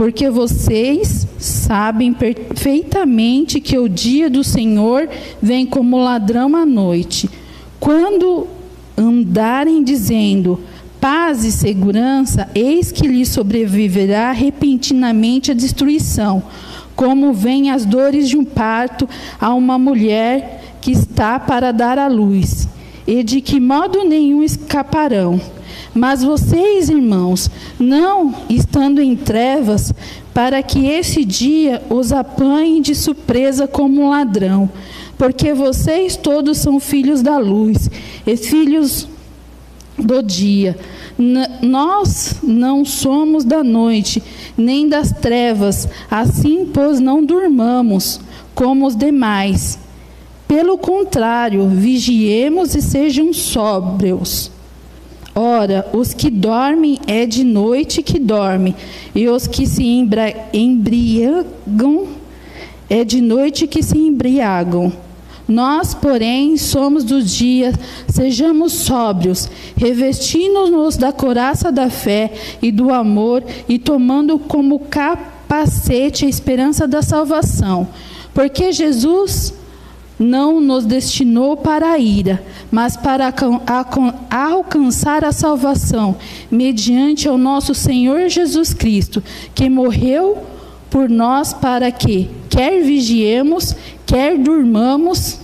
porque 0.00 0.30
vocês 0.30 1.28
sabem 1.38 2.10
perfeitamente 2.14 3.60
que 3.60 3.78
o 3.78 3.86
dia 3.86 4.30
do 4.30 4.42
Senhor 4.42 5.06
vem 5.42 5.66
como 5.66 6.02
ladrão 6.02 6.56
à 6.56 6.64
noite. 6.64 7.28
Quando 7.78 8.48
andarem 8.96 9.84
dizendo 9.84 10.58
paz 10.98 11.44
e 11.44 11.52
segurança, 11.52 12.48
eis 12.54 12.90
que 12.90 13.06
lhe 13.06 13.26
sobreviverá 13.26 14.32
repentinamente 14.32 15.50
a 15.50 15.54
destruição 15.54 16.44
como 16.96 17.34
vêm 17.34 17.70
as 17.70 17.84
dores 17.84 18.26
de 18.26 18.38
um 18.38 18.44
parto 18.44 19.06
a 19.38 19.52
uma 19.52 19.78
mulher 19.78 20.78
que 20.80 20.92
está 20.92 21.38
para 21.38 21.72
dar 21.72 21.98
à 21.98 22.08
luz, 22.08 22.66
e 23.06 23.22
de 23.22 23.42
que 23.42 23.60
modo 23.60 24.02
nenhum 24.02 24.42
escaparão. 24.42 25.38
Mas 25.94 26.22
vocês, 26.22 26.88
irmãos, 26.88 27.50
não 27.78 28.34
estando 28.48 29.00
em 29.00 29.16
trevas, 29.16 29.92
para 30.32 30.62
que 30.62 30.86
esse 30.86 31.24
dia 31.24 31.82
os 31.90 32.12
apanhe 32.12 32.80
de 32.80 32.94
surpresa 32.94 33.66
como 33.66 34.02
um 34.02 34.10
ladrão, 34.10 34.70
porque 35.18 35.52
vocês 35.52 36.16
todos 36.16 36.58
são 36.58 36.78
filhos 36.78 37.22
da 37.22 37.38
luz 37.38 37.90
e 38.26 38.36
filhos 38.36 39.08
do 39.98 40.22
dia. 40.22 40.78
N 41.18 41.46
nós 41.62 42.36
não 42.42 42.84
somos 42.84 43.44
da 43.44 43.62
noite, 43.62 44.22
nem 44.56 44.88
das 44.88 45.12
trevas, 45.12 45.88
assim, 46.10 46.70
pois 46.72 47.00
não 47.00 47.24
durmamos 47.24 48.20
como 48.54 48.86
os 48.86 48.96
demais. 48.96 49.78
Pelo 50.48 50.78
contrário, 50.78 51.68
vigiemos 51.68 52.74
e 52.74 52.80
sejam 52.80 53.32
sóbrios. 53.32 54.50
Ora, 55.34 55.88
os 55.92 56.12
que 56.12 56.28
dormem 56.28 56.98
é 57.06 57.24
de 57.24 57.44
noite 57.44 58.02
que 58.02 58.18
dormem, 58.18 58.74
e 59.14 59.28
os 59.28 59.46
que 59.46 59.66
se 59.66 59.84
embriagam 59.84 62.08
é 62.88 63.04
de 63.04 63.20
noite 63.20 63.68
que 63.68 63.82
se 63.82 63.96
embriagam. 63.96 64.92
Nós, 65.46 65.94
porém, 65.94 66.56
somos 66.56 67.04
do 67.04 67.22
dia, 67.22 67.72
sejamos 68.08 68.72
sóbrios, 68.72 69.48
revestindo-nos 69.76 70.96
da 70.96 71.12
coraça 71.12 71.72
da 71.72 71.90
fé 71.90 72.32
e 72.62 72.70
do 72.70 72.92
amor 72.92 73.42
e 73.68 73.78
tomando 73.78 74.38
como 74.38 74.78
capacete 74.78 76.24
a 76.24 76.28
esperança 76.28 76.86
da 76.86 77.02
salvação. 77.02 77.88
Porque 78.32 78.70
Jesus 78.70 79.52
não 80.20 80.60
nos 80.60 80.84
destinou 80.84 81.56
para 81.56 81.92
a 81.92 81.98
ira, 81.98 82.44
mas 82.70 82.94
para 82.94 83.32
alcançar 84.30 85.24
a 85.24 85.32
salvação, 85.32 86.14
mediante 86.50 87.26
o 87.26 87.38
nosso 87.38 87.74
Senhor 87.74 88.28
Jesus 88.28 88.74
Cristo, 88.74 89.22
que 89.54 89.70
morreu 89.70 90.36
por 90.90 91.08
nós 91.08 91.54
para 91.54 91.90
que, 91.90 92.28
quer 92.50 92.82
vigiemos, 92.82 93.74
quer 94.04 94.36
durmamos, 94.36 95.40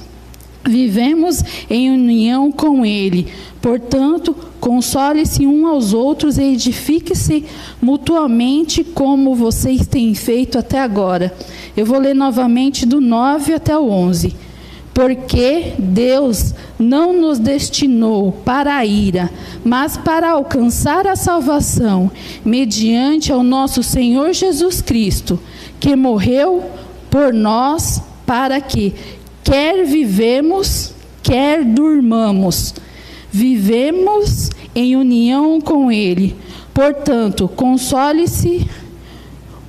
vivemos 0.62 1.42
em 1.70 1.90
união 1.90 2.52
com 2.52 2.84
Ele. 2.84 3.28
Portanto, 3.62 4.36
console-se 4.60 5.46
um 5.46 5.66
aos 5.66 5.94
outros 5.94 6.36
e 6.36 6.42
edifique-se 6.42 7.46
mutuamente 7.80 8.84
como 8.84 9.34
vocês 9.34 9.86
têm 9.86 10.14
feito 10.14 10.58
até 10.58 10.80
agora. 10.80 11.34
Eu 11.74 11.86
vou 11.86 11.98
ler 11.98 12.14
novamente 12.14 12.84
do 12.84 13.00
9 13.00 13.54
até 13.54 13.76
o 13.76 13.88
11. 13.88 14.45
Porque 14.96 15.74
Deus 15.78 16.54
não 16.78 17.12
nos 17.12 17.38
destinou 17.38 18.32
para 18.32 18.76
a 18.76 18.86
ira, 18.86 19.30
mas 19.62 19.98
para 19.98 20.30
alcançar 20.30 21.06
a 21.06 21.14
salvação, 21.14 22.10
mediante 22.42 23.30
ao 23.30 23.42
nosso 23.42 23.82
Senhor 23.82 24.32
Jesus 24.32 24.80
Cristo, 24.80 25.38
que 25.78 25.94
morreu 25.94 26.64
por 27.10 27.30
nós 27.34 28.00
para 28.24 28.58
que, 28.58 28.94
quer 29.44 29.84
vivemos, 29.84 30.94
quer 31.22 31.62
durmamos, 31.62 32.74
vivemos 33.30 34.48
em 34.74 34.96
união 34.96 35.60
com 35.60 35.92
Ele. 35.92 36.34
Portanto, 36.72 37.46
console-se 37.54 38.66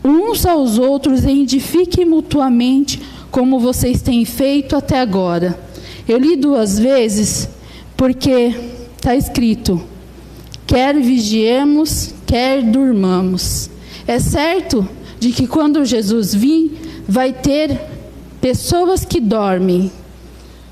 uns 0.06 0.46
aos 0.46 0.78
outros 0.78 1.26
e 1.26 1.42
edifiquem 1.42 2.06
mutuamente, 2.06 3.02
como 3.32 3.60
vocês 3.60 4.02
têm 4.02 4.26
feito 4.26 4.76
até 4.76 5.00
agora. 5.00 5.60
Eu 6.08 6.18
li 6.18 6.36
duas 6.36 6.80
vezes, 6.80 7.50
porque 7.96 8.56
está 8.96 9.16
escrito: 9.16 9.82
quer 10.66 10.96
vigiemos, 10.96 12.14
quer 12.26 12.64
durmamos. 12.64 13.70
É 14.08 14.20
certo 14.20 14.88
de 15.20 15.32
que 15.32 15.48
quando 15.48 15.84
Jesus 15.84 16.34
vir, 16.34 17.04
vai 17.08 17.34
ter 17.34 17.80
pessoas 18.40 19.04
que 19.04 19.20
dormem, 19.20 19.92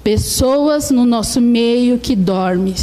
pessoas 0.03 0.91
no 0.91 1.05
nosso 1.05 1.41
meio 1.41 1.97
que 1.97 2.15
dormem, 2.15 2.75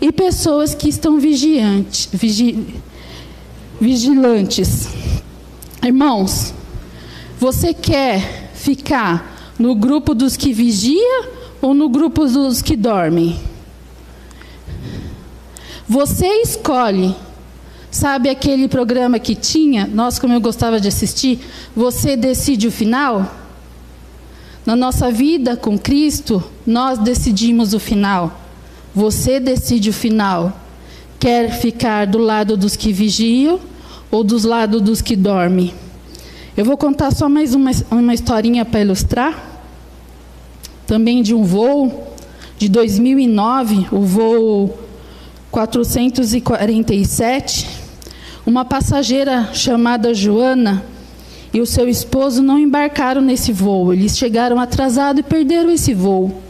e 0.00 0.12
pessoas 0.12 0.74
que 0.74 0.88
estão 0.88 1.18
vigiantes, 1.18 2.08
vigi, 2.12 2.66
vigilantes. 3.80 4.88
Irmãos, 5.82 6.52
você 7.38 7.72
quer 7.72 8.47
ficar 8.68 9.54
no 9.58 9.74
grupo 9.74 10.14
dos 10.14 10.36
que 10.36 10.52
vigia 10.52 11.28
ou 11.62 11.72
no 11.72 11.88
grupo 11.88 12.26
dos 12.26 12.60
que 12.60 12.76
dormem? 12.76 13.40
Você 15.88 16.26
escolhe 16.42 17.14
Sabe 17.90 18.28
aquele 18.28 18.68
programa 18.68 19.18
que 19.18 19.34
tinha, 19.34 19.86
nós 19.86 20.18
como 20.18 20.34
eu 20.34 20.40
gostava 20.42 20.78
de 20.78 20.86
assistir, 20.86 21.40
você 21.74 22.16
decide 22.16 22.68
o 22.68 22.70
final? 22.70 23.34
Na 24.66 24.76
nossa 24.76 25.10
vida 25.10 25.56
com 25.56 25.78
Cristo, 25.78 26.44
nós 26.66 26.98
decidimos 26.98 27.72
o 27.72 27.80
final. 27.80 28.38
Você 28.94 29.40
decide 29.40 29.88
o 29.88 29.92
final. 29.92 30.60
Quer 31.18 31.50
ficar 31.50 32.06
do 32.06 32.18
lado 32.18 32.58
dos 32.58 32.76
que 32.76 32.92
vigiam 32.92 33.58
ou 34.10 34.22
dos 34.22 34.44
lados 34.44 34.82
dos 34.82 35.00
que 35.00 35.16
dormem? 35.16 35.72
Eu 36.58 36.64
vou 36.64 36.76
contar 36.76 37.10
só 37.12 37.28
mais 37.28 37.54
uma, 37.54 37.70
uma 37.88 38.12
historinha 38.12 38.64
para 38.64 38.80
ilustrar. 38.80 39.60
Também 40.88 41.22
de 41.22 41.32
um 41.32 41.44
voo 41.44 42.16
de 42.58 42.68
2009, 42.68 43.86
o 43.92 44.00
voo 44.00 44.76
447, 45.52 47.68
uma 48.44 48.64
passageira 48.64 49.50
chamada 49.54 50.12
Joana 50.12 50.84
e 51.54 51.60
o 51.60 51.66
seu 51.66 51.88
esposo 51.88 52.42
não 52.42 52.58
embarcaram 52.58 53.20
nesse 53.20 53.52
voo. 53.52 53.92
Eles 53.92 54.18
chegaram 54.18 54.58
atrasados 54.58 55.20
e 55.20 55.22
perderam 55.22 55.70
esse 55.70 55.94
voo. 55.94 56.42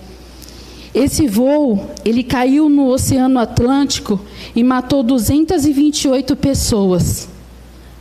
Esse 0.95 1.29
voo, 1.29 1.87
ele 2.03 2.23
caiu 2.23 2.71
no 2.71 2.89
Oceano 2.89 3.39
Atlântico 3.39 4.19
e 4.57 4.65
matou 4.65 5.03
228 5.03 6.35
pessoas. 6.35 7.29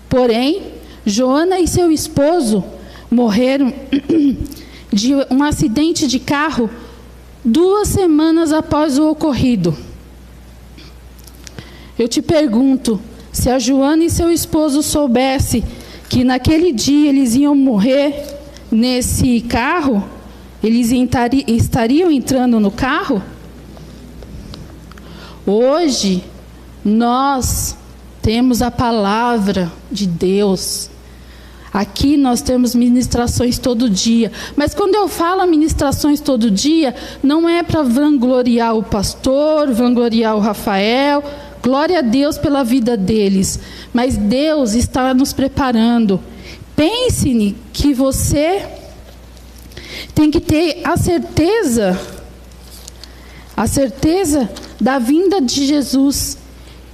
Porém, 0.08 0.77
Joana 1.08 1.58
e 1.58 1.66
seu 1.66 1.90
esposo 1.90 2.62
morreram 3.10 3.74
de 4.92 5.14
um 5.32 5.42
acidente 5.42 6.06
de 6.06 6.20
carro 6.20 6.70
duas 7.46 7.88
semanas 7.88 8.52
após 8.52 9.00
o 9.00 9.10
ocorrido. 9.10 9.74
Eu 11.98 12.10
te 12.10 12.22
pergunto, 12.22 13.00
se 13.32 13.50
a 13.50 13.58
Joana 13.58 14.04
e 14.04 14.10
seu 14.10 14.30
esposo 14.30 14.84
soubessem 14.84 15.64
que 16.10 16.26
naquele 16.26 16.74
dia 16.74 17.08
eles 17.08 17.36
iam 17.36 17.56
morrer 17.56 18.38
nesse 18.70 19.40
carro, 19.40 20.04
eles 20.62 20.92
estariam 21.48 22.12
entrando 22.12 22.60
no 22.60 22.70
carro? 22.70 23.24
Hoje, 25.46 26.22
nós 26.84 27.78
temos 28.22 28.62
a 28.62 28.70
palavra 28.70 29.72
de 29.90 30.06
Deus. 30.06 30.90
Aqui 31.74 32.18
nós 32.18 32.42
temos 32.42 32.74
ministrações 32.74 33.58
todo 33.58 33.90
dia. 33.90 34.32
Mas 34.56 34.74
quando 34.74 34.96
eu 34.96 35.08
falo 35.08 35.46
ministrações 35.46 36.20
todo 36.20 36.50
dia, 36.50 36.96
não 37.22 37.48
é 37.48 37.62
para 37.64 37.84
vangloriar 37.84 38.76
o 38.76 38.84
pastor, 38.84 39.72
vangloriar 39.72 40.36
o 40.36 40.40
Rafael, 40.40 41.24
Glória 41.68 42.00
a 42.00 42.02
Deus 42.02 42.38
pela 42.38 42.64
vida 42.64 42.96
deles. 42.96 43.60
Mas 43.94 44.16
Deus 44.16 44.74
está 44.74 45.14
nos 45.14 45.34
preparando. 45.34 46.18
Pense 46.78 47.56
que 47.74 47.94
você 47.94 48.66
tem 50.16 50.32
que 50.32 50.40
ter 50.40 50.80
a 50.86 50.96
certeza, 50.96 52.00
a 53.56 53.68
certeza 53.68 54.50
da 54.80 54.98
vinda 54.98 55.42
de 55.42 55.66
Jesus. 55.66 56.38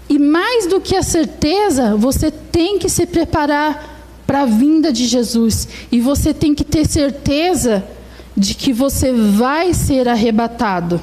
E 0.09 0.17
mais 0.17 0.65
do 0.65 0.82
que 0.82 0.95
a 0.95 1.03
certeza, 1.03 1.95
você 1.95 2.32
tem 2.32 2.80
que 2.80 2.89
se 2.89 3.05
preparar 3.05 3.92
para 4.34 4.41
a 4.41 4.45
vinda 4.47 4.91
de 4.91 5.05
Jesus. 5.05 5.67
E 5.91 5.99
você 5.99 6.34
tem 6.34 6.55
que 6.55 6.63
ter 6.63 6.88
certeza 6.88 7.84
de 8.36 8.55
que 8.55 8.73
você 8.73 9.13
vai 9.13 9.75
ser 9.75 10.09
arrebatado. 10.09 10.99